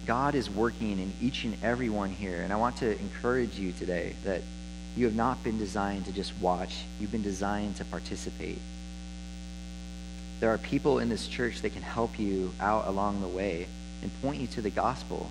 God 0.07 0.35
is 0.35 0.51
working 0.51 0.99
in 0.99 1.13
each 1.23 1.45
and 1.45 1.57
every 1.63 1.89
one 1.89 2.11
here, 2.11 2.43
and 2.43 2.53
I 2.53 2.57
want 2.57 2.77
to 2.79 2.99
encourage 2.99 3.59
you 3.59 3.73
today 3.73 4.15
that 4.25 4.43
you 4.97 5.07
have 5.07 5.15
not 5.15 5.43
been 5.43 5.59
designed 5.59 6.05
to 6.05 6.13
just 6.13 6.33
watch, 6.39 6.85
you've 7.01 7.13
been 7.13 7.23
designed 7.23 7.77
to 7.77 7.85
participate. 7.87 8.59
There 10.41 10.51
are 10.51 10.59
people 10.59 10.99
in 10.99 11.09
this 11.09 11.27
church 11.29 11.63
that 11.63 11.73
can 11.73 11.83
help 11.83 12.19
you 12.19 12.53
out 12.61 12.89
along 12.89 13.23
the 13.23 13.29
way 13.29 13.69
and 14.03 14.11
point 14.21 14.41
you 14.41 14.49
to 14.49 14.61
the 14.61 14.71
gospel. 14.71 15.31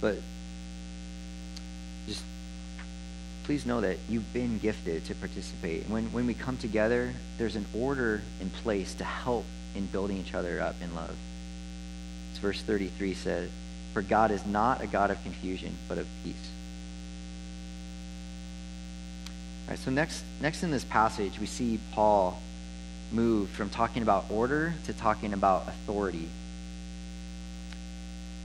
But 0.00 0.16
just 2.08 2.22
please 3.44 3.66
know 3.66 3.82
that 3.82 3.98
you've 4.08 4.32
been 4.32 4.58
gifted 4.58 5.04
to 5.04 5.14
participate. 5.14 5.88
When, 5.88 6.10
when 6.12 6.26
we 6.26 6.34
come 6.34 6.56
together, 6.56 7.12
there's 7.38 7.56
an 7.56 7.66
order 7.74 8.22
in 8.40 8.50
place 8.50 8.94
to 8.94 9.04
help 9.04 9.44
in 9.74 9.86
building 9.86 10.16
each 10.16 10.34
other 10.34 10.60
up 10.60 10.76
in 10.82 10.94
love. 10.94 11.14
As 12.32 12.38
verse 12.38 12.60
33 12.62 13.14
says, 13.14 13.50
For 13.92 14.02
God 14.02 14.30
is 14.30 14.44
not 14.46 14.82
a 14.82 14.86
God 14.86 15.10
of 15.10 15.22
confusion, 15.22 15.76
but 15.88 15.98
of 15.98 16.06
peace. 16.24 16.34
All 19.66 19.70
right, 19.70 19.78
so 19.78 19.90
next, 19.90 20.24
next 20.40 20.62
in 20.62 20.70
this 20.70 20.84
passage, 20.84 21.38
we 21.38 21.46
see 21.46 21.78
Paul 21.92 22.40
move 23.12 23.50
from 23.50 23.68
talking 23.68 24.02
about 24.02 24.24
order 24.30 24.74
to 24.86 24.92
talking 24.94 25.32
about 25.34 25.68
authority. 25.68 26.28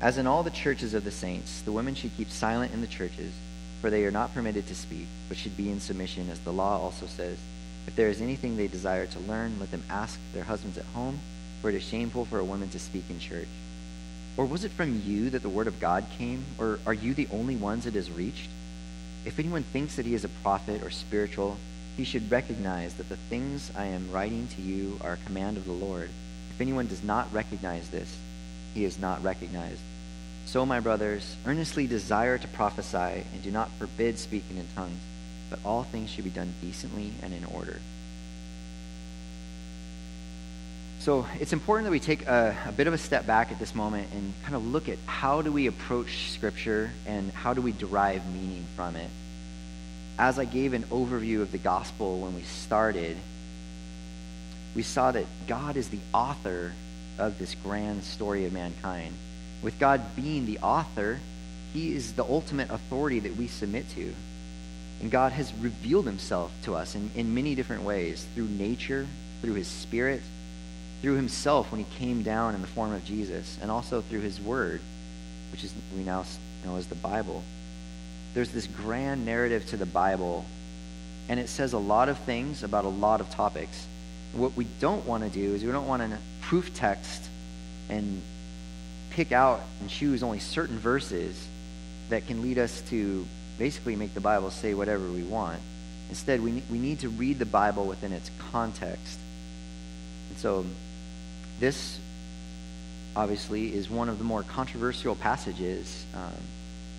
As 0.02 0.18
in 0.18 0.28
all 0.28 0.44
the 0.44 0.50
churches 0.50 0.94
of 0.94 1.04
the 1.04 1.12
saints, 1.12 1.62
the 1.62 1.72
women 1.72 1.96
should 1.96 2.16
keep 2.16 2.30
silent 2.30 2.74
in 2.74 2.82
the 2.82 2.88
churches, 2.88 3.34
for 3.82 3.90
they 3.90 4.06
are 4.06 4.12
not 4.12 4.34
permitted 4.34 4.68
to 4.68 4.76
speak, 4.76 5.08
but 5.28 5.38
should 5.38 5.56
be 5.56 5.70
in 5.70 5.80
submission, 5.80 6.30
as 6.30 6.40
the 6.40 6.54
law 6.54 6.80
also 6.80 7.06
says. 7.08 7.38
If 7.88 7.96
there 7.96 8.10
is 8.10 8.22
anything 8.22 8.56
they 8.56 8.68
desire 8.68 9.08
to 9.08 9.20
learn, 9.20 9.60
let 9.60 9.72
them 9.72 9.84
ask 9.90 10.20
their 10.34 10.44
husbands 10.44 10.78
at 10.78 10.86
home, 10.86 11.20
for 11.62 11.70
it 11.70 11.76
is 11.76 11.84
shameful 11.84 12.26
for 12.26 12.40
a 12.40 12.44
woman 12.44 12.70
to 12.70 12.80
speak 12.80 13.06
in 13.10 13.20
church. 13.20 13.48
Or 14.38 14.46
was 14.46 14.64
it 14.64 14.72
from 14.72 15.02
you 15.06 15.30
that 15.32 15.42
the 15.42 15.50
word 15.50 15.68
of 15.68 15.80
God 15.80 16.06
came, 16.18 16.46
or 16.58 16.80
are 16.86 16.94
you 16.94 17.14
the 17.14 17.28
only 17.32 17.56
ones 17.56 17.86
it 17.86 17.96
has 17.96 18.12
reached? 18.12 18.50
If 19.26 19.40
anyone 19.40 19.64
thinks 19.64 19.96
that 19.96 20.06
he 20.06 20.14
is 20.14 20.24
a 20.24 20.30
prophet 20.44 20.84
or 20.84 20.90
spiritual, 20.90 21.58
he 21.98 22.06
should 22.06 22.32
recognize 22.32 22.94
that 22.94 23.10
the 23.10 23.18
things 23.18 23.72
I 23.76 23.86
am 23.86 24.12
writing 24.12 24.48
to 24.56 24.62
you 24.62 24.98
are 25.02 25.14
a 25.14 25.26
command 25.26 25.58
of 25.58 25.66
the 25.66 25.74
Lord. 25.74 26.10
If 26.52 26.62
anyone 26.62 26.88
does 26.88 27.04
not 27.04 27.34
recognize 27.34 27.90
this, 27.90 28.18
he 28.74 28.86
is 28.86 29.00
not 29.00 29.22
recognized. 29.24 29.82
So, 30.50 30.66
my 30.66 30.80
brothers, 30.80 31.36
earnestly 31.46 31.86
desire 31.86 32.40
to 32.40 32.48
prophesy 32.48 32.98
and 32.98 33.44
do 33.44 33.52
not 33.52 33.70
forbid 33.78 34.18
speaking 34.18 34.58
in 34.58 34.66
tongues, 34.76 34.98
but 35.48 35.60
all 35.64 35.84
things 35.84 36.10
should 36.10 36.24
be 36.24 36.32
done 36.32 36.56
decently 36.60 37.12
and 37.22 37.36
in 37.36 37.46
order. 37.46 37.80
So 41.02 41.28
it's 41.40 41.54
important 41.54 41.86
that 41.86 41.92
we 41.92 42.00
take 42.00 42.26
a, 42.26 42.58
a, 42.66 42.72
bit 42.72 42.88
of 42.88 42.96
a 42.96 42.98
step 42.98 43.28
back 43.28 43.52
at 43.52 43.60
this 43.60 43.76
moment 43.76 44.08
and 44.12 44.34
kind 44.42 44.56
of 44.56 44.66
look 44.66 44.90
at 44.90 44.98
how 45.06 45.44
do 45.44 45.52
we 45.52 45.68
approach 45.68 46.32
Scripture 46.32 46.90
and 47.06 47.32
how 47.32 47.54
do 47.54 47.62
we 47.62 47.72
derive 47.72 48.26
meaning 48.34 48.66
from 48.76 48.96
it. 48.96 49.12
As 50.18 50.40
I 50.40 50.46
gave 50.46 50.74
an 50.74 50.82
overview 50.86 51.44
of 51.44 51.52
the 51.52 51.60
gospel 51.60 52.22
when 52.22 52.34
we 52.34 52.42
started, 52.42 53.18
we 54.76 54.82
saw 54.82 55.12
that 55.12 55.28
God 55.46 55.78
is 55.78 55.90
the 55.90 56.00
author 56.12 56.74
of 57.20 57.38
this 57.38 57.54
grand 57.54 58.04
story 58.04 58.46
of 58.46 58.52
mankind. 58.52 59.14
With 59.62 59.80
God 59.80 60.02
being 60.16 60.46
the 60.46 60.60
author, 60.60 61.20
he 61.74 61.94
is 61.94 62.14
the 62.14 62.24
ultimate 62.24 62.70
authority 62.70 63.20
that 63.20 63.36
we 63.36 63.48
submit 63.48 63.90
to. 63.92 64.14
And 65.02 65.12
God 65.12 65.32
has 65.34 65.54
revealed 65.56 66.06
himself 66.06 66.52
to 66.64 66.76
us 66.76 66.96
in, 66.96 67.12
in 67.16 67.34
many 67.34 67.56
different 67.56 67.84
ways 67.84 68.26
through 68.36 68.48
nature, 68.48 69.08
through 69.42 69.54
his 69.54 69.68
spirit, 69.68 70.22
through 71.02 71.16
himself 71.16 71.72
when 71.72 71.80
he 71.80 71.98
came 71.98 72.24
down 72.24 72.56
in 72.56 72.62
the 72.62 72.68
form 72.68 72.94
of 72.94 73.06
Jesus, 73.06 73.58
and 73.62 73.72
also 73.72 74.02
through 74.02 74.22
his 74.22 74.40
word, 74.42 74.82
which 75.52 75.64
is 75.64 75.74
we 75.96 76.04
now 76.04 76.26
know 76.66 76.76
as 76.76 76.88
the 76.88 76.96
Bible. 76.96 77.44
There's 78.34 78.52
this 78.52 78.68
grand 78.68 79.26
narrative 79.26 79.66
to 79.68 79.78
the 79.78 79.86
Bible, 79.86 80.46
and 81.30 81.40
it 81.40 81.48
says 81.48 81.74
a 81.74 81.78
lot 81.78 82.10
of 82.10 82.18
things 82.20 82.64
about 82.64 82.86
a 82.86 82.90
lot 82.90 83.22
of 83.22 83.30
topics. 83.30 83.88
What 84.34 84.56
we 84.56 84.68
don't 84.80 85.06
want 85.06 85.24
to 85.24 85.30
do 85.30 85.56
is 85.56 85.64
we 85.64 85.72
don't 85.72 85.88
want 85.88 86.04
to 86.04 86.18
proof 86.42 86.74
text 86.74 87.24
and 87.90 88.22
pick 89.12 89.32
out 89.32 89.62
and 89.82 89.90
choose 89.90 90.24
only 90.24 90.40
certain 90.40 90.78
verses 90.78 91.48
that 92.10 92.28
can 92.28 92.42
lead 92.42 92.58
us 92.58 92.82
to 92.90 93.26
basically 93.58 93.96
make 93.96 94.14
the 94.14 94.22
Bible 94.22 94.50
say 94.52 94.74
whatever 94.74 95.06
we 95.08 95.24
want. 95.24 95.60
Instead, 96.10 96.42
we, 96.42 96.64
we 96.72 96.80
need 96.80 97.00
to 97.02 97.10
read 97.10 97.38
the 97.38 97.46
Bible 97.46 97.86
within 97.86 98.12
its 98.12 98.32
context. 98.52 99.20
And 100.30 100.38
so 100.40 100.66
this, 101.60 102.00
obviously, 103.16 103.74
is 103.74 103.90
one 103.90 104.10
of 104.10 104.18
the 104.18 104.24
more 104.24 104.44
controversial 104.44 105.16
passages 105.16 106.06
um, 106.16 106.34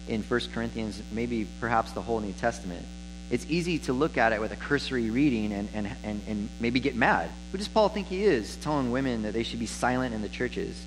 in 0.06 0.22
1 0.22 0.40
Corinthians, 0.52 1.02
maybe 1.10 1.46
perhaps 1.60 1.92
the 1.92 2.02
whole 2.02 2.20
New 2.20 2.32
Testament. 2.32 2.84
It's 3.30 3.46
easy 3.48 3.78
to 3.80 3.92
look 3.92 4.18
at 4.18 4.32
it 4.32 4.40
with 4.40 4.52
a 4.52 4.56
cursory 4.56 5.10
reading 5.10 5.52
and, 5.52 5.68
and, 5.72 5.90
and, 6.02 6.20
and 6.26 6.48
maybe 6.58 6.80
get 6.80 6.96
mad. 6.96 7.30
Who 7.52 7.58
does 7.58 7.68
Paul 7.68 7.88
think 7.88 8.08
he 8.08 8.24
is, 8.24 8.56
telling 8.56 8.90
women 8.90 9.22
that 9.22 9.32
they 9.32 9.44
should 9.44 9.60
be 9.60 9.66
silent 9.66 10.14
in 10.14 10.22
the 10.22 10.28
churches? 10.28 10.80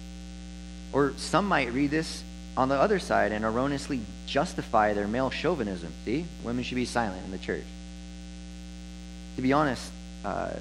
Or 0.94 1.14
some 1.18 1.48
might 1.48 1.74
read 1.74 1.92
this 1.92 2.24
on 2.56 2.70
the 2.70 2.76
other 2.76 3.00
side 3.00 3.32
and 3.32 3.44
erroneously 3.44 4.02
justify 4.28 4.94
their 4.94 5.08
male 5.08 5.32
chauvinism. 5.32 5.92
See, 6.06 6.26
women 6.44 6.64
should 6.64 6.76
be 6.76 6.86
silent 6.86 7.26
in 7.26 7.32
the 7.32 7.40
church. 7.40 7.66
To 9.36 9.42
be 9.42 9.52
honest, 9.52 9.92
uh, 10.24 10.52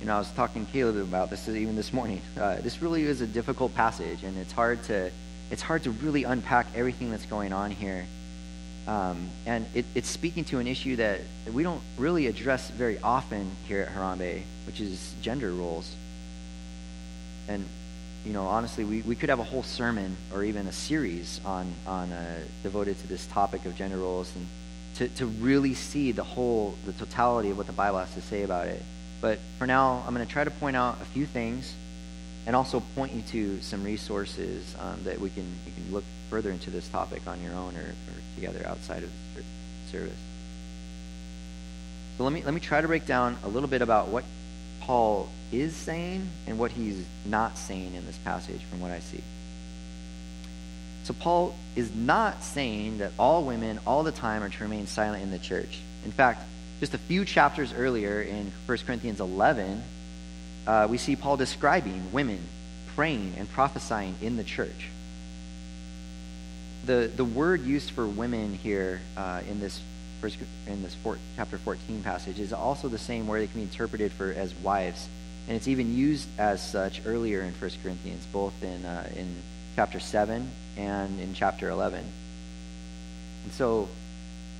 you 0.00 0.06
know, 0.06 0.16
I 0.16 0.18
was 0.18 0.30
talking 0.32 0.66
to 0.66 0.72
Caleb 0.72 0.96
about 0.96 1.30
this 1.30 1.48
even 1.48 1.76
this 1.76 1.92
morning. 1.92 2.20
Uh, 2.38 2.56
this 2.56 2.82
really 2.82 3.02
is 3.02 3.22
a 3.22 3.26
difficult 3.26 3.74
passage, 3.74 4.22
and 4.22 4.36
it's 4.38 4.52
hard 4.52 4.82
to 4.84 5.10
it's 5.50 5.62
hard 5.62 5.82
to 5.82 5.90
really 5.90 6.24
unpack 6.24 6.66
everything 6.76 7.10
that's 7.10 7.26
going 7.26 7.52
on 7.52 7.70
here. 7.70 8.06
Um, 8.86 9.28
and 9.46 9.66
it, 9.74 9.84
it's 9.94 10.08
speaking 10.08 10.44
to 10.46 10.58
an 10.58 10.66
issue 10.66 10.96
that 10.96 11.20
we 11.52 11.62
don't 11.62 11.82
really 11.98 12.28
address 12.28 12.70
very 12.70 12.98
often 13.00 13.50
here 13.66 13.82
at 13.82 13.88
Harambe, 13.88 14.42
which 14.66 14.80
is 14.80 15.14
gender 15.22 15.52
roles. 15.52 15.94
And 17.48 17.66
you 18.24 18.32
know, 18.32 18.46
honestly, 18.46 18.84
we, 18.84 19.02
we 19.02 19.14
could 19.14 19.30
have 19.30 19.38
a 19.38 19.44
whole 19.44 19.62
sermon 19.62 20.16
or 20.34 20.44
even 20.44 20.66
a 20.66 20.72
series 20.72 21.40
on 21.44 21.72
on 21.86 22.12
uh, 22.12 22.40
devoted 22.62 22.98
to 23.00 23.06
this 23.06 23.26
topic 23.26 23.64
of 23.64 23.74
gender 23.76 23.96
roles 23.96 24.34
and 24.36 24.46
to, 24.96 25.08
to 25.16 25.26
really 25.26 25.74
see 25.74 26.12
the 26.12 26.24
whole 26.24 26.74
the 26.84 26.92
totality 26.92 27.50
of 27.50 27.56
what 27.56 27.66
the 27.66 27.72
Bible 27.72 27.98
has 27.98 28.12
to 28.14 28.20
say 28.20 28.42
about 28.42 28.68
it. 28.68 28.82
But 29.20 29.38
for 29.58 29.66
now, 29.66 30.02
I'm 30.06 30.14
going 30.14 30.26
to 30.26 30.32
try 30.32 30.44
to 30.44 30.50
point 30.50 30.76
out 30.76 30.98
a 31.00 31.04
few 31.06 31.26
things 31.26 31.74
and 32.46 32.56
also 32.56 32.80
point 32.94 33.12
you 33.12 33.22
to 33.22 33.62
some 33.62 33.84
resources 33.84 34.74
um, 34.80 35.02
that 35.04 35.18
we 35.18 35.30
can 35.30 35.46
you 35.66 35.72
can 35.72 35.92
look 35.92 36.04
further 36.28 36.50
into 36.50 36.70
this 36.70 36.88
topic 36.88 37.26
on 37.26 37.42
your 37.42 37.52
own 37.52 37.74
or, 37.76 37.80
or 37.80 38.14
together 38.34 38.66
outside 38.66 39.02
of 39.02 39.10
the 39.34 39.42
service. 39.90 40.12
So 42.18 42.24
let 42.24 42.32
me 42.32 42.42
let 42.42 42.52
me 42.52 42.60
try 42.60 42.82
to 42.82 42.86
break 42.86 43.06
down 43.06 43.38
a 43.44 43.48
little 43.48 43.68
bit 43.68 43.80
about 43.80 44.08
what 44.08 44.24
Paul 44.80 45.28
is 45.52 45.74
saying 45.74 46.28
and 46.46 46.58
what 46.58 46.70
he's 46.70 47.04
not 47.24 47.58
saying 47.58 47.94
in 47.94 48.06
this 48.06 48.16
passage 48.18 48.60
from 48.70 48.80
what 48.80 48.90
I 48.90 49.00
see. 49.00 49.22
So 51.04 51.14
Paul 51.14 51.54
is 51.76 51.94
not 51.94 52.42
saying 52.42 52.98
that 52.98 53.12
all 53.18 53.44
women 53.44 53.80
all 53.86 54.02
the 54.02 54.12
time 54.12 54.42
are 54.42 54.48
to 54.48 54.62
remain 54.62 54.86
silent 54.86 55.22
in 55.22 55.30
the 55.30 55.38
church. 55.38 55.80
In 56.04 56.12
fact, 56.12 56.42
just 56.78 56.94
a 56.94 56.98
few 56.98 57.24
chapters 57.24 57.72
earlier 57.72 58.22
in 58.22 58.52
1 58.66 58.78
Corinthians 58.86 59.20
11, 59.20 59.82
uh, 60.66 60.86
we 60.90 60.98
see 60.98 61.16
Paul 61.16 61.36
describing 61.36 62.12
women 62.12 62.40
praying 62.94 63.34
and 63.38 63.50
prophesying 63.50 64.14
in 64.20 64.36
the 64.36 64.44
church. 64.44 64.88
The, 66.86 67.10
the 67.14 67.24
word 67.24 67.62
used 67.62 67.90
for 67.90 68.06
women 68.06 68.54
here 68.54 69.00
uh, 69.16 69.42
in 69.48 69.60
this 69.60 69.80
first, 70.20 70.38
in 70.66 70.82
this 70.82 70.94
four, 70.94 71.18
chapter 71.36 71.58
14 71.58 72.02
passage 72.02 72.38
is 72.38 72.52
also 72.52 72.88
the 72.88 72.98
same 72.98 73.26
word 73.26 73.42
that 73.42 73.52
can 73.52 73.60
be 73.60 73.62
interpreted 73.62 74.12
for 74.12 74.32
as 74.32 74.54
wives, 74.56 75.08
and 75.48 75.56
it's 75.56 75.68
even 75.68 75.94
used 75.96 76.28
as 76.38 76.62
such 76.62 77.02
earlier 77.06 77.40
in 77.40 77.52
1 77.54 77.70
Corinthians, 77.82 78.26
both 78.32 78.62
in 78.62 78.84
uh, 78.84 79.10
in 79.16 79.34
chapter 79.76 79.98
7 79.98 80.50
and 80.76 81.20
in 81.20 81.34
chapter 81.34 81.70
11. 81.70 82.04
And 83.44 83.52
so, 83.52 83.88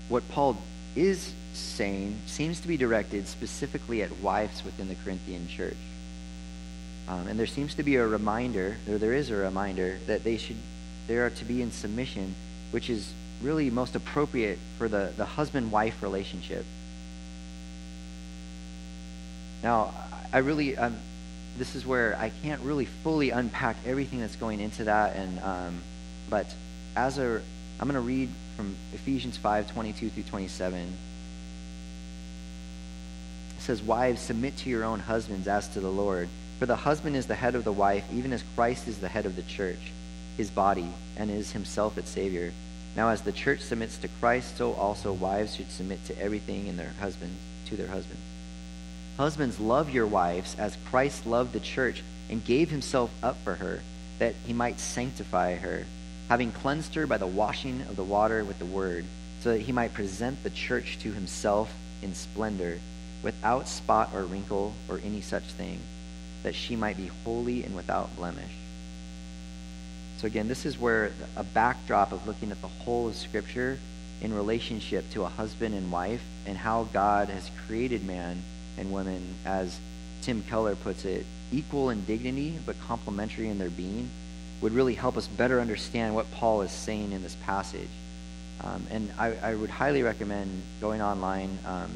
what 0.09 0.29
Paul 0.31 0.57
is 0.97 1.35
saying 1.53 2.19
seems 2.27 2.61
to 2.61 2.69
be 2.69 2.77
directed 2.77 3.29
specifically 3.29 4.03
at 4.03 4.11
wives 4.21 4.65
within 4.65 4.89
the 4.89 4.95
Corinthian 4.97 5.47
church. 5.49 5.77
Um, 7.09 7.27
and 7.27 7.39
there 7.39 7.47
seems 7.47 7.75
to 7.75 7.83
be 7.83 7.97
a 7.97 8.07
reminder, 8.07 8.77
or 8.89 8.99
there 8.99 9.15
is 9.15 9.31
a 9.31 9.37
reminder, 9.37 9.99
that 10.07 10.25
they 10.25 10.37
should 10.37 10.57
they 11.07 11.17
are 11.17 11.31
to 11.31 11.45
be 11.45 11.61
in 11.61 11.73
submission, 11.73 12.35
which 12.71 12.89
is 12.89 13.13
really 13.43 13.71
most 13.71 13.97
appropriate 13.97 14.59
for 14.79 14.89
the, 14.89 15.13
the 15.17 15.25
husband-wife 15.25 16.03
relationship. 16.03 16.65
Now, 19.63 19.93
I 20.33 20.39
really, 20.39 20.77
um, 20.77 20.97
this 21.59 21.75
is 21.75 21.87
where 21.87 22.17
I 22.19 22.31
can't 22.43 22.61
really 22.63 22.87
fully 22.87 23.31
unpack 23.31 23.77
everything 23.87 24.21
that's 24.21 24.37
going 24.37 24.61
into 24.61 24.85
that, 24.85 25.17
and 25.17 25.41
um, 25.41 25.83
but 26.29 26.47
as 26.97 27.19
a, 27.19 27.43
I'm 27.79 27.89
going 27.89 27.95
to 27.95 28.01
read 28.01 28.31
from 28.57 28.77
Ephesians 28.93 29.37
5, 29.37 29.73
22 29.73 30.11
through 30.11 30.23
27 30.25 30.93
says, 33.71 33.83
Wives, 33.83 34.21
submit 34.21 34.57
to 34.59 34.71
your 34.71 34.85
own 34.85 35.01
husbands 35.01 35.47
as 35.47 35.69
to 35.69 35.81
the 35.81 35.91
Lord. 35.91 36.29
For 36.59 36.67
the 36.67 36.77
husband 36.77 37.17
is 37.17 37.27
the 37.27 37.35
head 37.35 37.55
of 37.55 37.65
the 37.65 37.73
wife, 37.73 38.05
even 38.13 38.33
as 38.33 38.43
Christ 38.55 38.89
is 38.89 38.99
the 38.99 39.09
head 39.09 39.27
of 39.27 39.37
the 39.37 39.43
church, 39.43 39.93
his 40.37 40.51
body, 40.51 40.89
and 41.17 41.31
is 41.31 41.53
himself 41.53 41.97
its 41.97 42.11
Savior. 42.11 42.53
Now, 42.97 43.11
as 43.11 43.23
the 43.23 43.33
church 43.33 43.61
submits 43.61 43.99
to 43.99 44.09
Christ, 44.21 44.57
so 44.57 44.73
also 44.73 45.13
wives 45.13 45.55
should 45.55 45.71
submit 45.71 46.05
to 46.07 46.19
everything 46.21 46.67
in 46.67 46.77
their 46.77 46.93
husbands, 46.99 47.39
to 47.67 47.77
their 47.77 47.89
husbands. 47.89 48.23
Husbands, 49.17 49.61
love 49.61 49.91
your 49.91 50.07
wives 50.07 50.57
as 50.59 50.77
Christ 50.91 51.27
loved 51.27 51.53
the 51.53 51.61
church 51.61 52.03
and 52.29 52.45
gave 52.45 52.71
himself 52.71 53.11
up 53.23 53.37
for 53.45 53.55
her, 53.55 53.81
that 54.19 54.35
he 54.47 54.53
might 54.53 54.81
sanctify 54.81 55.57
her, 55.57 55.87
having 56.29 56.53
cleansed 56.53 56.95
her 56.95 57.07
by 57.07 57.19
the 57.19 57.27
washing 57.27 57.83
of 57.83 57.97
the 57.97 58.05
water 58.05 58.45
with 58.45 58.59
the 58.59 58.65
word, 58.65 59.05
so 59.41 59.53
that 59.53 59.63
he 59.63 59.73
might 59.73 59.95
present 59.95 60.43
the 60.43 60.51
church 60.51 60.99
to 61.01 61.13
himself 61.13 61.73
in 62.03 62.15
splendor 62.15 62.81
without 63.23 63.69
spot 63.69 64.11
or 64.15 64.25
wrinkle 64.25 64.75
or 64.89 65.01
any 65.05 65.21
such 65.21 65.45
thing, 65.45 65.79
that 66.43 66.55
she 66.55 66.77
might 66.77 66.97
be 66.97 67.11
holy 67.25 67.63
and 67.65 67.77
without 67.77 68.15
blemish. 68.17 68.60
So, 70.21 70.27
again, 70.27 70.49
this 70.49 70.67
is 70.67 70.79
where 70.79 71.13
a 71.35 71.43
backdrop 71.43 72.13
of 72.13 72.27
looking 72.27 72.51
at 72.51 72.61
the 72.61 72.69
whole 72.69 73.09
of 73.09 73.17
Scripture 73.17 73.79
in 74.21 74.35
relationship 74.35 75.11
to 75.13 75.23
a 75.23 75.29
husband 75.29 75.75
and 75.75 75.91
wife 75.91 76.21
and 76.45 76.59
how 76.59 76.85
God 76.93 77.31
has 77.31 77.51
created 77.67 78.05
man 78.05 78.43
and 78.77 78.93
woman, 78.93 79.35
as 79.47 79.81
Tim 80.21 80.43
Keller 80.43 80.77
puts 80.77 81.07
it, 81.07 81.25
equal 81.53 81.89
in 81.89 82.05
dignity 82.05 82.59
but 82.67 82.79
complementary 82.83 83.49
in 83.49 83.59
their 83.59 83.71
being, 83.71 84.11
would 84.61 84.75
really 84.75 84.93
help 84.93 85.17
us 85.17 85.27
better 85.27 85.59
understand 85.59 86.15
what 86.15 86.31
Paul 86.33 86.61
is 86.61 86.71
saying 86.71 87.13
in 87.13 87.23
this 87.23 87.37
passage. 87.37 87.89
Um, 88.63 88.87
and 88.91 89.11
I, 89.19 89.35
I, 89.37 89.55
would 89.55 89.71
highly 89.71 90.03
recommend 90.03 90.51
going 90.83 91.01
online. 91.01 91.59
Um, 91.65 91.91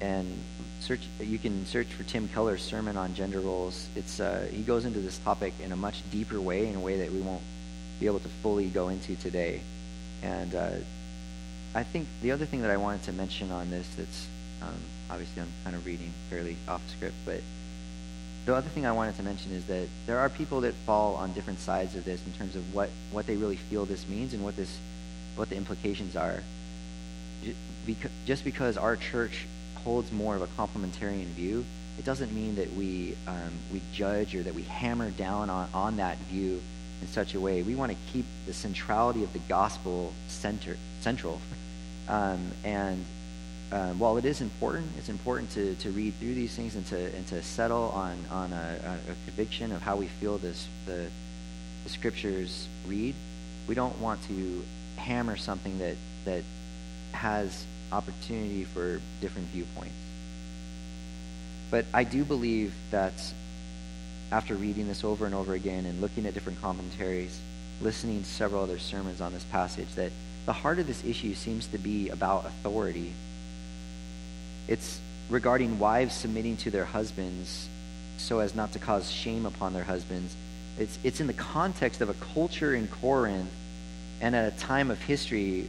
and 0.00 0.38
search. 0.82 1.00
You 1.20 1.38
can 1.38 1.64
search 1.66 1.86
for 1.86 2.02
Tim 2.02 2.28
Keller's 2.28 2.62
sermon 2.62 2.96
on 2.96 3.14
gender 3.14 3.40
roles. 3.40 3.86
It's 3.94 4.20
uh, 4.20 4.48
he 4.50 4.62
goes 4.62 4.84
into 4.84 4.98
this 4.98 5.18
topic 5.18 5.54
in 5.62 5.72
a 5.72 5.76
much 5.76 6.02
deeper 6.10 6.40
way, 6.40 6.66
in 6.66 6.74
a 6.74 6.80
way 6.80 6.98
that 6.98 7.12
we 7.12 7.20
won't 7.20 7.42
be 8.00 8.06
able 8.06 8.18
to 8.20 8.28
fully 8.42 8.68
go 8.68 8.88
into 8.88 9.14
today. 9.16 9.60
And 10.22 10.54
uh, 10.54 10.70
I 11.74 11.84
think 11.84 12.08
the 12.20 12.32
other 12.32 12.44
thing 12.44 12.62
that 12.62 12.70
I 12.70 12.76
wanted 12.76 13.04
to 13.04 13.12
mention 13.12 13.50
on 13.50 13.70
this, 13.70 13.88
that's 13.96 14.26
um, 14.60 14.74
obviously 15.08 15.42
I'm 15.42 15.52
kind 15.64 15.76
of 15.76 15.86
reading 15.86 16.12
fairly 16.28 16.56
off 16.68 16.82
script, 16.90 17.14
but 17.24 17.40
the 18.44 18.54
other 18.56 18.68
thing 18.68 18.84
I 18.84 18.92
wanted 18.92 19.16
to 19.16 19.22
mention 19.22 19.52
is 19.52 19.64
that 19.66 19.86
there 20.06 20.18
are 20.18 20.28
people 20.28 20.62
that 20.62 20.74
fall 20.84 21.14
on 21.14 21.32
different 21.32 21.60
sides 21.60 21.94
of 21.94 22.04
this 22.04 22.20
in 22.26 22.32
terms 22.32 22.56
of 22.56 22.74
what, 22.74 22.90
what 23.12 23.26
they 23.26 23.36
really 23.36 23.56
feel 23.56 23.84
this 23.84 24.08
means 24.08 24.34
and 24.34 24.42
what 24.42 24.56
this 24.56 24.76
what 25.36 25.48
the 25.48 25.56
implications 25.56 26.14
are. 26.16 26.42
Just 28.26 28.44
because 28.44 28.76
our 28.76 28.96
church 28.96 29.46
holds 29.84 30.10
more 30.12 30.34
of 30.34 30.42
a 30.42 30.46
complementarian 30.48 31.26
view, 31.26 31.64
it 31.98 32.04
doesn't 32.04 32.32
mean 32.32 32.54
that 32.56 32.72
we 32.72 33.14
um, 33.26 33.52
we 33.72 33.80
judge 33.92 34.34
or 34.34 34.42
that 34.42 34.54
we 34.54 34.62
hammer 34.62 35.10
down 35.10 35.50
on, 35.50 35.68
on 35.74 35.96
that 35.96 36.16
view 36.30 36.60
in 37.02 37.08
such 37.08 37.34
a 37.34 37.40
way. 37.40 37.62
We 37.62 37.74
want 37.74 37.92
to 37.92 37.98
keep 38.12 38.24
the 38.46 38.52
centrality 38.52 39.24
of 39.24 39.32
the 39.32 39.40
gospel 39.40 40.12
center, 40.28 40.76
central. 41.00 41.40
Um, 42.08 42.50
and 42.64 43.04
um, 43.72 43.98
while 43.98 44.16
it 44.16 44.24
is 44.24 44.40
important, 44.40 44.86
it's 44.98 45.08
important 45.08 45.50
to, 45.52 45.74
to 45.76 45.90
read 45.90 46.14
through 46.18 46.34
these 46.34 46.54
things 46.54 46.74
and 46.74 46.86
to, 46.86 46.96
and 47.16 47.26
to 47.28 47.42
settle 47.42 47.90
on, 47.90 48.16
on 48.30 48.52
a, 48.52 48.98
a 49.08 49.14
conviction 49.26 49.72
of 49.72 49.82
how 49.82 49.96
we 49.96 50.06
feel 50.06 50.38
this, 50.38 50.66
the, 50.86 51.08
the 51.84 51.88
scriptures 51.88 52.68
read. 52.86 53.14
We 53.66 53.74
don't 53.74 53.98
want 53.98 54.22
to 54.28 54.62
hammer 54.96 55.36
something 55.36 55.78
that, 55.78 55.96
that 56.24 56.42
has 57.12 57.64
opportunity 57.92 58.64
for 58.64 59.00
different 59.20 59.48
viewpoints. 59.48 59.94
But 61.70 61.86
I 61.94 62.04
do 62.04 62.24
believe 62.24 62.74
that 62.90 63.12
after 64.30 64.54
reading 64.54 64.88
this 64.88 65.04
over 65.04 65.26
and 65.26 65.34
over 65.34 65.54
again 65.54 65.86
and 65.86 66.00
looking 66.00 66.26
at 66.26 66.34
different 66.34 66.60
commentaries, 66.60 67.38
listening 67.80 68.22
to 68.22 68.28
several 68.28 68.62
other 68.62 68.78
sermons 68.78 69.20
on 69.20 69.32
this 69.32 69.44
passage, 69.44 69.88
that 69.96 70.12
the 70.46 70.52
heart 70.52 70.78
of 70.78 70.86
this 70.86 71.04
issue 71.04 71.34
seems 71.34 71.66
to 71.68 71.78
be 71.78 72.08
about 72.08 72.46
authority 72.46 73.12
it's 74.68 75.00
regarding 75.28 75.78
wives 75.78 76.14
submitting 76.14 76.56
to 76.58 76.70
their 76.70 76.84
husbands 76.84 77.68
so 78.18 78.38
as 78.38 78.54
not 78.54 78.72
to 78.72 78.78
cause 78.78 79.10
shame 79.10 79.46
upon 79.46 79.72
their 79.72 79.84
husbands. 79.84 80.36
It's, 80.78 80.98
it's 81.02 81.20
in 81.20 81.26
the 81.26 81.32
context 81.32 82.00
of 82.00 82.08
a 82.08 82.14
culture 82.14 82.74
in 82.74 82.86
Corinth 82.88 83.50
and 84.20 84.36
at 84.36 84.52
a 84.52 84.56
time 84.56 84.90
of 84.90 85.00
history, 85.00 85.68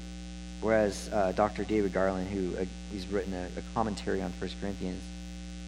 whereas 0.64 1.10
uh, 1.12 1.34
Dr. 1.34 1.66
David 1.66 1.94
Garland, 1.94 2.30
who 2.30 2.58
uh, 2.58 2.66
he's 2.92 3.06
written 3.08 3.34
a, 3.34 3.48
a 3.60 3.64
commentary 3.76 4.22
on 4.22 4.32
1 4.40 4.52
Corinthians, 4.62 5.04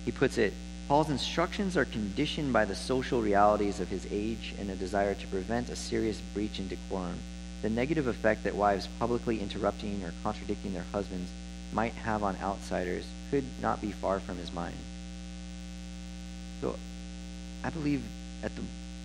he 0.05 0.11
puts 0.11 0.37
it, 0.37 0.53
Paul's 0.87 1.09
instructions 1.09 1.75
are 1.75 1.85
conditioned 1.85 2.53
by 2.53 2.63
the 2.63 2.75
social 2.75 3.21
realities 3.21 3.79
of 3.79 3.89
his 3.89 4.07
age 4.11 4.53
and 4.59 4.69
a 4.69 4.75
desire 4.75 5.15
to 5.15 5.27
prevent 5.27 5.69
a 5.69 5.75
serious 5.75 6.21
breach 6.33 6.59
in 6.59 6.67
decorum. 6.67 7.17
The 7.61 7.69
negative 7.69 8.07
effect 8.07 8.43
that 8.43 8.55
wives 8.55 8.87
publicly 8.99 9.39
interrupting 9.39 10.03
or 10.03 10.13
contradicting 10.23 10.73
their 10.73 10.85
husbands 10.91 11.29
might 11.73 11.93
have 11.93 12.23
on 12.23 12.37
outsiders 12.41 13.05
could 13.31 13.45
not 13.61 13.81
be 13.81 13.91
far 13.91 14.19
from 14.19 14.37
his 14.37 14.53
mind. 14.53 14.77
So 16.61 16.75
I 17.63 17.71
believe 17.71 18.03
at 18.43 18.55
the, 18.55 18.61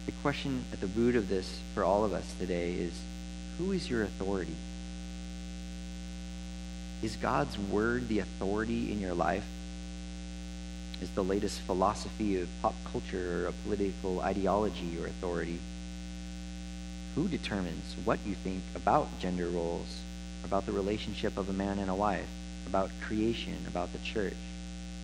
the 0.06 0.12
question 0.20 0.64
at 0.72 0.80
the 0.80 0.86
root 0.86 1.16
of 1.16 1.28
this 1.28 1.60
for 1.74 1.82
all 1.82 2.04
of 2.04 2.12
us 2.12 2.34
today 2.38 2.72
is 2.74 2.92
who 3.56 3.72
is 3.72 3.88
your 3.88 4.02
authority? 4.02 4.54
Is 7.02 7.16
God's 7.16 7.58
word 7.58 8.08
the 8.08 8.18
authority 8.18 8.92
in 8.92 9.00
your 9.00 9.14
life? 9.14 9.46
Is 11.00 11.10
the 11.10 11.24
latest 11.24 11.60
philosophy 11.62 12.40
of 12.40 12.48
pop 12.60 12.74
culture 12.92 13.44
or 13.44 13.48
a 13.48 13.52
political 13.52 14.20
ideology 14.20 14.84
your 14.84 15.06
authority? 15.06 15.58
Who 17.14 17.28
determines 17.28 17.96
what 18.04 18.18
you 18.26 18.34
think 18.34 18.62
about 18.74 19.18
gender 19.18 19.48
roles, 19.48 20.00
about 20.44 20.66
the 20.66 20.72
relationship 20.72 21.38
of 21.38 21.48
a 21.48 21.52
man 21.52 21.78
and 21.78 21.90
a 21.90 21.94
wife? 21.94 22.28
about 22.70 22.90
creation, 23.02 23.56
about 23.66 23.92
the 23.92 23.98
church, 23.98 24.36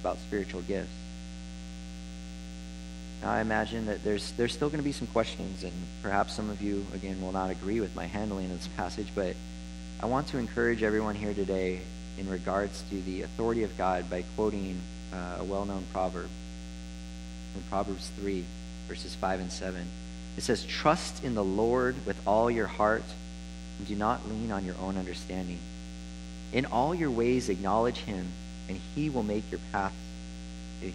about 0.00 0.18
spiritual 0.18 0.62
gifts. 0.62 0.88
Now, 3.22 3.32
I 3.32 3.40
imagine 3.40 3.86
that 3.86 4.04
there's, 4.04 4.32
there's 4.32 4.52
still 4.52 4.68
going 4.68 4.78
to 4.78 4.84
be 4.84 4.92
some 4.92 5.08
questions, 5.08 5.64
and 5.64 5.72
perhaps 6.00 6.32
some 6.34 6.48
of 6.48 6.62
you, 6.62 6.86
again, 6.94 7.20
will 7.20 7.32
not 7.32 7.50
agree 7.50 7.80
with 7.80 7.94
my 7.96 8.04
handling 8.04 8.50
of 8.52 8.58
this 8.58 8.68
passage, 8.76 9.08
but 9.14 9.34
I 9.98 10.04
want 10.04 10.28
to 10.28 10.38
encourage 10.38 10.82
everyone 10.82 11.14
here 11.14 11.32
today 11.32 11.80
in 12.18 12.28
regards 12.28 12.82
to 12.90 13.00
the 13.00 13.22
authority 13.22 13.62
of 13.62 13.78
God 13.78 14.10
by 14.10 14.24
quoting 14.36 14.78
uh, 15.10 15.38
a 15.40 15.44
well 15.44 15.64
known 15.64 15.84
proverb 15.90 16.28
from 17.54 17.62
Proverbs 17.70 18.10
3, 18.20 18.44
verses 18.88 19.14
5 19.14 19.40
and 19.40 19.50
7. 19.50 19.82
It 20.36 20.42
says, 20.42 20.66
Trust 20.66 21.24
in 21.24 21.34
the 21.34 21.42
Lord 21.42 21.96
with 22.04 22.20
all 22.26 22.50
your 22.50 22.66
heart, 22.66 23.04
and 23.78 23.88
do 23.88 23.94
not 23.94 24.28
lean 24.28 24.52
on 24.52 24.66
your 24.66 24.74
own 24.82 24.98
understanding. 24.98 25.60
In 26.52 26.66
all 26.66 26.94
your 26.94 27.10
ways 27.10 27.48
acknowledge 27.48 27.98
him, 27.98 28.26
and 28.68 28.78
he 28.94 29.08
will 29.08 29.22
make 29.22 29.50
your 29.50 29.60
paths, 29.72 29.94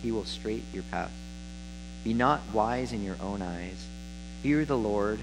he 0.04 0.12
will 0.12 0.26
straight 0.26 0.64
your 0.72 0.84
paths. 0.92 1.12
Be 2.04 2.14
not 2.14 2.42
wise 2.54 2.94
in 2.94 3.04
your 3.04 3.18
own 3.20 3.42
eyes. 3.42 3.84
Fear 4.44 4.66
the 4.66 4.78
Lord 4.78 5.20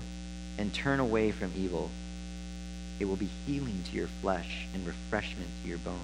and 0.59 0.75
turn 0.75 0.99
away 0.99 1.31
from 1.31 1.53
evil. 1.57 1.91
It 3.01 3.07
will 3.07 3.17
be 3.17 3.29
healing 3.47 3.83
to 3.91 3.97
your 3.97 4.09
flesh 4.21 4.67
and 4.75 4.87
refreshment 4.87 5.49
to 5.63 5.69
your 5.69 5.79
bones. 5.79 5.99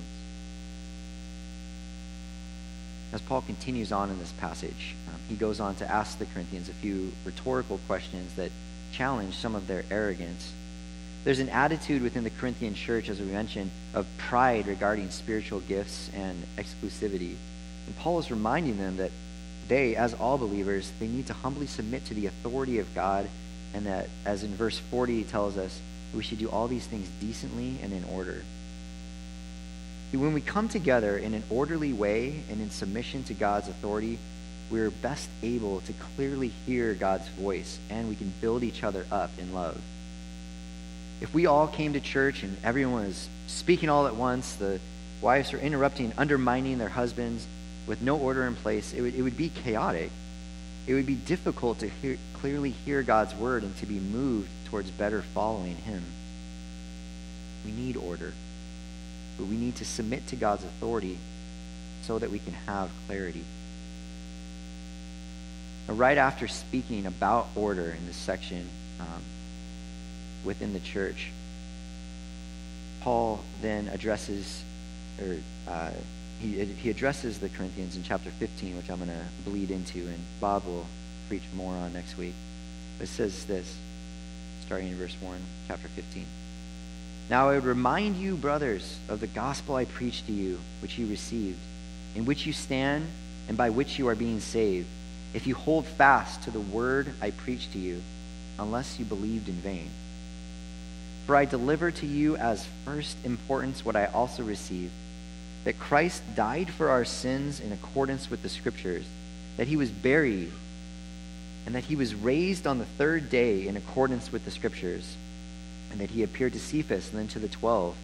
As 3.13 3.21
Paul 3.21 3.43
continues 3.43 3.93
on 3.93 4.11
in 4.11 4.19
this 4.19 4.33
passage, 4.33 4.95
um, 5.09 5.21
he 5.29 5.37
goes 5.37 5.61
on 5.61 5.77
to 5.77 5.91
ask 5.91 6.19
the 6.19 6.27
Corinthians 6.27 6.69
a 6.69 6.75
few 6.75 7.13
rhetorical 7.25 7.79
questions 7.87 8.35
that 8.35 8.51
challenge 8.93 9.37
some 9.37 9.55
of 9.55 9.67
their 9.67 9.85
arrogance 9.91 10.53
there's 11.25 11.39
an 11.39 11.49
attitude 11.49 12.03
within 12.03 12.23
the 12.23 12.31
Corinthian 12.31 12.75
church, 12.75 13.09
as 13.09 13.19
we 13.19 13.25
mentioned, 13.25 13.71
of 13.95 14.07
pride 14.19 14.67
regarding 14.67 15.09
spiritual 15.09 15.61
gifts 15.61 16.11
and 16.15 16.45
exclusivity. 16.59 17.37
And 17.87 17.97
Paul 17.99 18.19
is 18.19 18.31
reminding 18.31 18.77
them 18.77 18.99
that 18.99 19.11
they, 19.67 19.97
as 19.97 20.13
all 20.13 20.37
believers, 20.37 20.93
they 21.01 21.07
need 21.07 21.27
to 21.29 21.33
humbly 21.33 21.67
submit 21.67 22.05
to 22.07 22.15
the 22.15 22.27
authority 22.27 22.79
of 22.79 22.95
God, 22.95 23.27
and 23.73 23.87
that, 23.87 24.11
as 24.27 24.45
in 24.45 24.55
verse 24.55 24.79
40 24.79 25.25
tells 25.25 25.57
us, 25.57 25.81
we 26.15 26.23
should 26.23 26.39
do 26.39 26.49
all 26.49 26.69
these 26.69 26.87
things 26.87 27.09
decently 27.21 27.79
and 27.83 27.93
in 27.93 28.05
order. 28.05 28.43
When 30.13 30.33
we 30.33 30.41
come 30.41 30.69
together 30.69 31.19
in 31.19 31.35
an 31.35 31.43
orderly 31.51 31.93
way 31.93 32.43
and 32.49 32.61
in 32.61 32.71
submission 32.71 33.25
to 33.25 33.35
God's 33.35 33.69
authority, 33.69 34.19
we're 34.71 34.91
best 34.91 35.29
able 35.43 35.81
to 35.83 35.93
clearly 36.15 36.49
hear 36.67 36.95
God's 36.95 37.27
voice 37.29 37.79
and 37.91 38.09
we 38.09 38.15
can 38.15 38.33
build 38.41 38.63
each 38.63 38.85
other 38.85 39.07
up 39.11 39.31
in 39.39 39.53
love 39.53 39.81
if 41.25 41.33
we 41.33 41.47
all 41.47 41.67
came 41.67 41.95
to 41.95 42.01
church 42.01 42.43
and 42.43 42.57
everyone 42.63 43.07
was 43.07 43.29
speaking 43.47 43.89
all 43.89 44.07
at 44.07 44.15
once, 44.15 44.57
the 44.57 44.79
wives 45.23 45.53
were 45.53 45.59
interrupting, 45.59 46.13
undermining 46.19 46.77
their 46.77 46.91
husbands 46.91 47.47
with 47.87 48.03
no 48.03 48.19
order 48.19 48.47
in 48.47 48.55
place, 48.55 48.93
it 48.93 49.01
would, 49.01 49.15
it 49.15 49.23
would 49.23 49.37
be 49.37 49.49
chaotic. 49.49 50.11
It 50.87 50.95
would 50.95 51.07
be 51.07 51.15
difficult 51.15 51.79
to 51.81 51.89
hear, 51.89 52.19
clearly 52.35 52.71
hear 52.71 53.03
God's 53.03 53.35
word 53.35 53.63
and 53.63 53.77
to 53.79 53.87
be 53.87 53.99
moved 53.99 54.49
towards 54.67 54.91
better 54.91 55.23
following 55.23 55.77
Him. 55.77 56.03
We 57.65 57.73
need 57.73 57.97
order, 57.97 58.33
but 59.39 59.47
we 59.47 59.57
need 59.57 59.77
to 59.77 59.85
submit 59.85 60.27
to 60.29 60.37
God's 60.37 60.65
authority 60.65 61.19
so 62.03 62.19
that 62.19 62.31
we 62.31 62.39
can 62.39 62.53
have 62.67 62.91
clarity. 63.07 63.45
Now, 65.89 65.95
right 65.95 66.19
after 66.19 66.49
speaking 66.49 67.07
about 67.07 67.49
order 67.55 67.91
in 67.99 68.07
this 68.07 68.17
section, 68.17 68.69
um, 69.01 69.23
within 70.45 70.73
the 70.73 70.81
church. 70.81 71.31
Paul 73.01 73.43
then 73.61 73.89
addresses, 73.89 74.63
or 75.21 75.37
uh, 75.69 75.91
he, 76.45 76.65
he 76.65 76.91
addresses 76.91 77.39
the 77.39 77.49
Corinthians 77.49 77.97
in 77.97 78.03
chapter 78.03 78.31
15, 78.31 78.77
which 78.77 78.91
I'm 78.91 78.99
going 78.99 79.09
to 79.09 79.51
bleed 79.51 79.71
into, 79.71 80.01
and 80.01 80.19
Bob 80.41 80.67
will 80.67 80.87
preach 81.29 81.43
more 81.57 81.75
on 81.75 81.93
next 81.95 82.19
week. 82.19 82.35
But 82.99 83.05
it 83.05 83.11
says 83.11 83.47
this, 83.47 83.77
starting 84.67 84.89
in 84.89 84.97
verse 84.97 85.17
1, 85.21 85.39
chapter 85.69 85.89
15. 85.89 86.27
Now 87.31 87.49
I 87.49 87.55
would 87.55 87.65
remind 87.65 88.17
you, 88.17 88.37
brothers, 88.37 88.99
of 89.09 89.21
the 89.21 89.27
gospel 89.27 89.77
I 89.77 89.87
preached 89.87 90.27
to 90.27 90.33
you, 90.33 90.61
which 90.83 90.99
you 90.99 91.07
received, 91.07 91.59
in 92.15 92.27
which 92.27 92.45
you 92.45 92.53
stand, 92.53 93.07
and 93.49 93.57
by 93.57 93.71
which 93.71 93.99
you 93.99 94.09
are 94.09 94.15
being 94.15 94.41
saved, 94.41 94.87
if 95.33 95.47
you 95.47 95.55
hold 95.55 95.87
fast 95.87 96.43
to 96.43 96.51
the 96.51 96.61
word 96.61 97.09
I 97.23 97.31
preached 97.31 97.73
to 97.73 97.79
you, 97.79 98.03
unless 98.59 98.99
you 98.99 99.07
believed 99.07 99.49
in 99.49 99.55
vain. 99.55 99.89
For 101.27 101.35
I 101.35 101.47
deliver 101.47 101.91
to 101.91 102.07
you 102.07 102.37
as 102.37 102.69
first 102.85 103.17
importance 103.25 103.85
what 103.85 103.97
I 103.97 104.05
also 104.07 104.43
received 104.43 104.93
that 105.65 105.79
Christ 105.79 106.23
died 106.37 106.71
for 106.71 106.91
our 106.91 107.05
sins 107.05 107.59
in 107.61 107.73
accordance 107.73 108.31
with 108.31 108.43
the 108.43 108.49
Scriptures, 108.49 109.05
that 109.57 109.67
he 109.67 109.77
was 109.77 109.91
buried, 109.91 110.53
and 111.67 111.75
that 111.75 111.85
he 111.85 111.97
was 111.97 112.15
raised 112.15 112.67
on 112.67 112.79
the 112.79 112.85
third 112.85 113.31
day 113.31 113.67
in 113.67 113.77
accordance 113.77 114.31
with 114.31 114.45
the 114.45 114.51
Scriptures, 114.51 115.17
and 115.91 116.01
that 116.01 116.11
he 116.11 116.23
appeared 116.23 116.53
to 116.53 116.61
Cephas 116.61 117.11
and 117.11 117.19
then 117.19 117.29
to 117.29 117.39
the 117.39 117.49
twelve. 117.49 117.97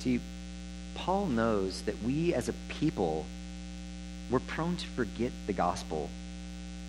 See, 0.00 0.20
Paul 0.94 1.26
knows 1.26 1.82
that 1.82 2.02
we 2.02 2.32
as 2.34 2.48
a 2.48 2.54
people, 2.68 3.26
we're 4.30 4.38
prone 4.38 4.76
to 4.76 4.86
forget 4.88 5.32
the 5.46 5.52
gospel, 5.52 6.08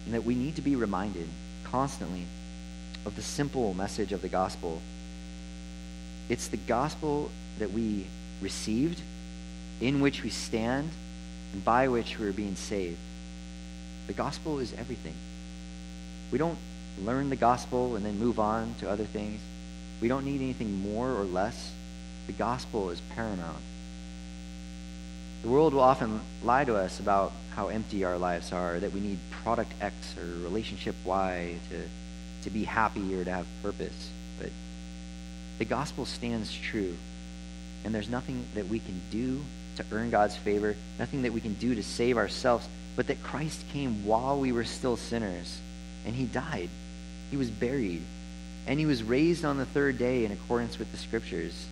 and 0.06 0.14
that 0.14 0.26
we 0.26 0.36
need 0.36 0.56
to 0.58 0.62
be 0.62 0.76
reminded 0.76 1.28
constantly 1.64 2.26
of 3.06 3.16
the 3.16 3.22
simple 3.22 3.74
message 3.74 4.12
of 4.12 4.22
the 4.22 4.28
gospel. 4.28 4.82
It's 6.30 6.50
the 6.50 6.58
gospel 6.58 7.32
that 7.62 7.72
we 7.72 8.06
received, 8.42 9.00
in 9.80 10.02
which 10.02 10.24
we 10.24 10.30
stand, 10.30 10.90
and 11.54 11.64
by 11.64 11.88
which 11.88 12.20
we're 12.20 12.34
being 12.34 12.56
saved. 12.56 12.98
The 14.08 14.14
gospel 14.14 14.60
is 14.60 14.74
everything. 14.74 15.16
We 16.32 16.38
don't 16.38 16.58
learn 17.04 17.30
the 17.30 17.36
gospel 17.36 17.96
and 17.96 18.06
then 18.06 18.20
move 18.20 18.40
on 18.40 18.76
to 18.80 18.90
other 18.90 19.06
things. 19.06 19.40
We 20.02 20.08
don't 20.08 20.26
need 20.26 20.42
anything 20.42 20.82
more 20.82 21.10
or 21.12 21.24
less. 21.24 21.72
The 22.28 22.34
gospel 22.34 22.90
is 22.90 23.02
paramount. 23.16 23.62
The 25.44 25.50
world 25.50 25.74
will 25.74 25.82
often 25.82 26.22
lie 26.44 26.66
to 26.66 26.76
us 26.76 27.00
about 27.00 27.32
how 27.56 27.68
empty 27.68 28.04
our 28.04 28.18
lives 28.18 28.52
are, 28.52 28.80
that 28.80 28.92
we 28.92 29.00
need 29.00 29.20
product 29.44 29.72
X 29.82 30.16
or 30.18 30.26
relationship 30.44 30.96
Y 31.06 31.56
to, 31.70 31.84
to 32.44 32.50
be 32.50 32.64
happy 32.64 33.16
or 33.16 33.24
to 33.24 33.32
have 33.32 33.48
purpose. 33.62 34.10
But 34.40 34.52
the 35.58 35.66
gospel 35.66 36.06
stands 36.06 36.54
true, 36.54 36.96
and 37.84 37.94
there's 37.94 38.10
nothing 38.10 38.46
that 38.56 38.68
we 38.68 38.80
can 38.80 39.02
do 39.10 39.42
to 39.78 39.86
earn 39.92 40.10
God's 40.10 40.36
favor, 40.36 40.76
nothing 41.00 41.24
that 41.24 41.34
we 41.34 41.42
can 41.42 41.54
do 41.56 41.76
to 41.76 41.84
save 41.84 42.18
ourselves, 42.18 42.68
but 42.96 43.08
that 43.08 43.24
Christ 43.24 43.64
came 43.72 44.06
while 44.06 44.40
we 44.40 44.52
were 44.52 44.66
still 44.66 44.98
sinners, 44.98 45.60
and 46.06 46.16
he 46.16 46.26
died. 46.26 46.70
He 47.30 47.38
was 47.38 47.50
buried, 47.50 48.02
and 48.68 48.80
he 48.80 48.86
was 48.86 49.04
raised 49.04 49.46
on 49.46 49.58
the 49.58 49.66
third 49.66 49.98
day 49.98 50.26
in 50.26 50.32
accordance 50.32 50.78
with 50.78 50.92
the 50.92 50.98
scriptures. 50.98 51.66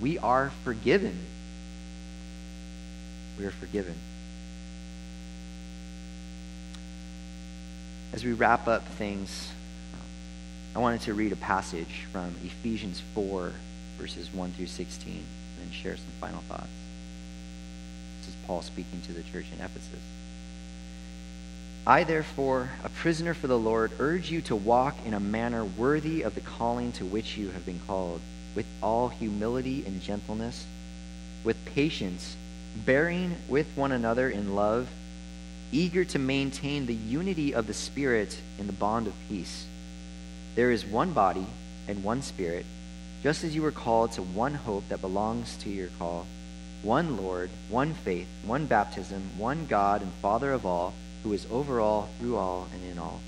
We 0.00 0.18
are 0.18 0.52
forgiven. 0.64 1.18
We 3.38 3.46
are 3.46 3.50
forgiven. 3.50 3.94
As 8.12 8.24
we 8.24 8.32
wrap 8.32 8.68
up 8.68 8.86
things, 8.86 9.50
I 10.74 10.78
wanted 10.78 11.00
to 11.02 11.14
read 11.14 11.32
a 11.32 11.36
passage 11.36 12.06
from 12.12 12.34
Ephesians 12.44 13.02
4, 13.14 13.52
verses 13.98 14.32
1 14.32 14.52
through 14.52 14.66
16, 14.66 15.12
and 15.14 15.22
then 15.22 15.35
share 15.76 15.96
some 15.96 16.06
final 16.20 16.42
thoughts. 16.48 16.68
This 18.20 18.28
is 18.28 18.34
Paul 18.46 18.62
speaking 18.62 19.00
to 19.06 19.12
the 19.12 19.22
church 19.22 19.46
in 19.52 19.64
Ephesus. 19.64 20.00
I, 21.86 22.02
therefore, 22.02 22.70
a 22.82 22.88
prisoner 22.88 23.32
for 23.32 23.46
the 23.46 23.58
Lord, 23.58 23.92
urge 24.00 24.30
you 24.30 24.40
to 24.42 24.56
walk 24.56 24.96
in 25.04 25.14
a 25.14 25.20
manner 25.20 25.64
worthy 25.64 26.22
of 26.22 26.34
the 26.34 26.40
calling 26.40 26.90
to 26.92 27.04
which 27.04 27.36
you 27.36 27.50
have 27.50 27.64
been 27.64 27.80
called, 27.86 28.20
with 28.56 28.66
all 28.82 29.08
humility 29.08 29.84
and 29.86 30.02
gentleness, 30.02 30.66
with 31.44 31.64
patience, 31.64 32.36
bearing 32.84 33.36
with 33.48 33.68
one 33.76 33.92
another 33.92 34.28
in 34.28 34.56
love, 34.56 34.88
eager 35.70 36.04
to 36.06 36.18
maintain 36.18 36.86
the 36.86 36.94
unity 36.94 37.54
of 37.54 37.68
the 37.68 37.74
Spirit 37.74 38.40
in 38.58 38.66
the 38.66 38.72
bond 38.72 39.06
of 39.06 39.14
peace. 39.28 39.66
There 40.56 40.72
is 40.72 40.84
one 40.84 41.12
body 41.12 41.46
and 41.86 42.02
one 42.02 42.22
Spirit, 42.22 42.66
just 43.26 43.42
as 43.42 43.56
you 43.56 43.62
were 43.62 43.72
called 43.72 44.12
to 44.12 44.22
one 44.22 44.54
hope 44.54 44.88
that 44.88 45.00
belongs 45.00 45.56
to 45.56 45.68
your 45.68 45.88
call, 45.98 46.24
one 46.84 47.16
Lord, 47.16 47.50
one 47.68 47.92
faith, 47.92 48.28
one 48.44 48.66
baptism, 48.66 49.20
one 49.36 49.66
God 49.66 50.00
and 50.00 50.12
Father 50.22 50.52
of 50.52 50.64
all 50.64 50.94
who 51.24 51.32
is 51.32 51.44
over 51.50 51.80
all, 51.80 52.08
through 52.20 52.36
all, 52.36 52.68
and 52.72 52.84
in 52.84 53.00
all. 53.00 53.20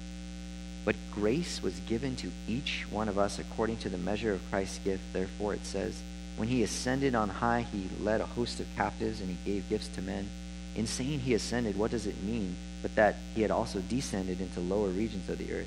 But 0.84 0.94
grace 1.12 1.60
was 1.60 1.80
given 1.80 2.14
to 2.14 2.30
each 2.46 2.86
one 2.92 3.08
of 3.08 3.18
us 3.18 3.40
according 3.40 3.78
to 3.78 3.88
the 3.88 3.98
measure 3.98 4.32
of 4.32 4.50
Christ's 4.52 4.78
gift. 4.84 5.02
Therefore, 5.12 5.54
it 5.54 5.66
says, 5.66 6.00
When 6.36 6.46
he 6.46 6.62
ascended 6.62 7.16
on 7.16 7.28
high, 7.28 7.66
he 7.72 7.88
led 8.00 8.20
a 8.20 8.26
host 8.26 8.60
of 8.60 8.76
captives, 8.76 9.20
and 9.20 9.28
he 9.28 9.52
gave 9.52 9.68
gifts 9.68 9.88
to 9.96 10.00
men. 10.00 10.28
In 10.76 10.86
saying 10.86 11.18
he 11.18 11.34
ascended, 11.34 11.76
what 11.76 11.90
does 11.90 12.06
it 12.06 12.22
mean 12.22 12.54
but 12.82 12.94
that 12.94 13.16
he 13.34 13.42
had 13.42 13.50
also 13.50 13.80
descended 13.80 14.40
into 14.40 14.60
lower 14.60 14.90
regions 14.90 15.28
of 15.28 15.38
the 15.38 15.52
earth? 15.52 15.66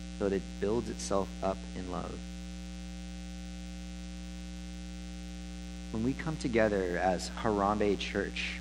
so 0.21 0.29
that 0.29 0.35
it 0.35 0.43
builds 0.59 0.87
itself 0.87 1.27
up 1.41 1.57
in 1.75 1.91
love. 1.91 2.13
When 5.89 6.03
we 6.03 6.13
come 6.13 6.37
together 6.37 6.99
as 7.01 7.31
Harambe 7.41 7.97
Church, 7.97 8.59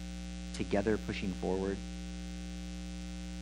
together 0.55 0.99
pushing 1.07 1.33
forward, 1.33 1.77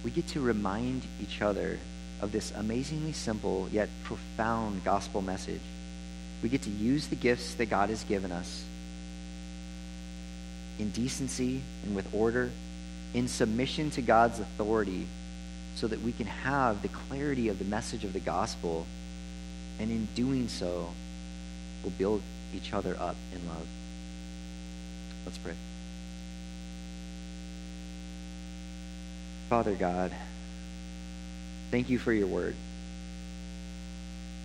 we 0.02 0.10
get 0.10 0.26
to 0.28 0.40
remind 0.40 1.02
each 1.22 1.40
other 1.40 1.78
of 2.20 2.32
this 2.32 2.50
amazingly 2.56 3.12
simple 3.12 3.68
yet 3.70 3.88
profound 4.02 4.82
gospel 4.82 5.22
message. 5.22 5.60
We 6.42 6.48
get 6.48 6.62
to 6.62 6.70
use 6.70 7.06
the 7.06 7.14
gifts 7.14 7.54
that 7.54 7.66
God 7.66 7.88
has 7.88 8.02
given 8.02 8.32
us 8.32 8.64
in 10.80 10.90
decency 10.90 11.62
and 11.84 11.94
with 11.94 12.12
order, 12.12 12.50
in 13.14 13.28
submission 13.28 13.92
to 13.92 14.02
God's 14.02 14.40
authority, 14.40 15.06
so 15.78 15.86
that 15.86 16.02
we 16.02 16.10
can 16.10 16.26
have 16.26 16.82
the 16.82 16.88
clarity 16.88 17.48
of 17.48 17.60
the 17.60 17.64
message 17.64 18.02
of 18.02 18.12
the 18.12 18.18
gospel, 18.18 18.84
and 19.78 19.92
in 19.92 20.08
doing 20.16 20.48
so, 20.48 20.92
we'll 21.84 21.92
build 21.92 22.20
each 22.52 22.74
other 22.74 22.96
up 22.98 23.14
in 23.32 23.46
love. 23.46 23.66
Let's 25.24 25.38
pray. 25.38 25.54
Father 29.48 29.74
God, 29.76 30.12
thank 31.70 31.88
you 31.88 31.98
for 32.00 32.12
your 32.12 32.26
word. 32.26 32.56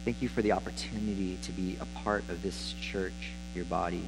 Thank 0.05 0.21
you 0.21 0.29
for 0.29 0.43
the 0.43 0.51
opportunity 0.51 1.39
to 1.41 1.51
be 1.51 1.77
a 1.81 1.85
part 2.03 2.29
of 2.29 2.43
this 2.43 2.75
church, 2.79 3.31
your 3.55 3.65
body. 3.65 4.03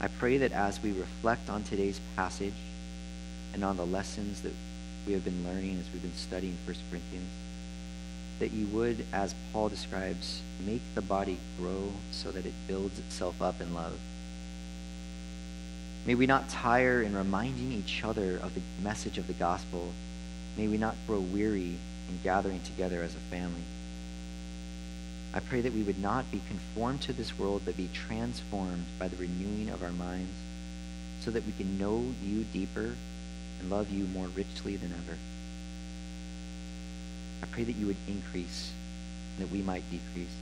I 0.00 0.06
pray 0.06 0.38
that 0.38 0.52
as 0.52 0.80
we 0.80 0.92
reflect 0.92 1.50
on 1.50 1.64
today's 1.64 2.00
passage 2.14 2.54
and 3.52 3.64
on 3.64 3.76
the 3.76 3.84
lessons 3.84 4.42
that 4.42 4.52
we 5.06 5.12
have 5.12 5.24
been 5.24 5.44
learning 5.44 5.78
as 5.78 5.92
we've 5.92 6.02
been 6.02 6.14
studying 6.14 6.56
1 6.66 6.76
Corinthians, 6.90 7.30
that 8.38 8.52
you 8.52 8.66
would, 8.68 9.04
as 9.12 9.34
Paul 9.52 9.68
describes, 9.68 10.42
make 10.64 10.82
the 10.94 11.02
body 11.02 11.38
grow 11.58 11.92
so 12.10 12.30
that 12.30 12.46
it 12.46 12.54
builds 12.66 12.98
itself 12.98 13.40
up 13.42 13.60
in 13.60 13.74
love. 13.74 13.98
May 16.06 16.14
we 16.14 16.26
not 16.26 16.48
tire 16.48 17.02
in 17.02 17.14
reminding 17.14 17.72
each 17.72 18.02
other 18.04 18.38
of 18.42 18.54
the 18.54 18.62
message 18.82 19.18
of 19.18 19.26
the 19.26 19.34
gospel. 19.34 19.92
May 20.56 20.66
we 20.66 20.78
not 20.78 20.96
grow 21.06 21.20
weary 21.20 21.76
in 22.08 22.20
gathering 22.24 22.60
together 22.62 23.02
as 23.02 23.14
a 23.14 23.30
family. 23.30 23.62
I 25.32 25.40
pray 25.40 25.60
that 25.60 25.74
we 25.74 25.82
would 25.82 26.00
not 26.00 26.30
be 26.32 26.40
conformed 26.48 27.02
to 27.02 27.12
this 27.12 27.38
world, 27.38 27.62
but 27.64 27.76
be 27.76 27.88
transformed 27.92 28.86
by 28.98 29.08
the 29.08 29.16
renewing 29.16 29.68
of 29.68 29.82
our 29.82 29.92
minds, 29.92 30.32
so 31.20 31.30
that 31.30 31.46
we 31.46 31.52
can 31.52 31.78
know 31.78 32.04
you 32.24 32.44
deeper 32.52 32.94
and 33.60 33.70
love 33.70 33.90
you 33.90 34.04
more 34.06 34.28
richly 34.28 34.76
than 34.76 34.92
ever. 34.92 35.18
I 37.42 37.46
pray 37.46 37.64
that 37.64 37.76
you 37.76 37.86
would 37.86 37.96
increase 38.08 38.72
and 39.36 39.46
that 39.46 39.52
we 39.52 39.62
might 39.62 39.84
decrease, 39.90 40.34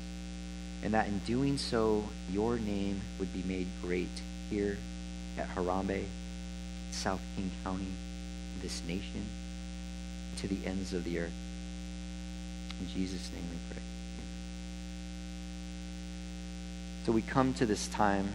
and 0.83 0.94
that 0.94 1.09
in 1.09 1.18
doing 1.20 1.59
so, 1.59 2.09
your 2.31 2.59
name 2.59 3.00
would 3.18 3.33
be 3.33 3.42
made 3.42 3.66
great 3.83 4.09
here 4.50 4.78
at 5.37 5.48
Harambe, 5.54 6.04
South 6.90 7.20
King 7.37 7.50
County, 7.64 7.92
this 8.62 8.83
nation, 8.87 9.26
to 10.37 10.48
the 10.48 10.59
ends 10.64 10.92
of 10.92 11.04
the 11.04 11.18
earth. 11.18 11.33
In 12.81 12.88
Jesus' 12.88 13.31
name 13.33 13.44
we 13.50 13.74
pray. 13.74 13.83
So 17.04 17.12
we 17.12 17.22
come 17.22 17.54
to 17.54 17.66
this 17.66 17.88
time, 17.88 18.33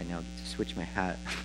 I 0.00 0.04
now 0.04 0.18
get 0.18 0.44
to 0.44 0.50
switch 0.50 0.76
my 0.76 0.84
hat. 0.84 1.18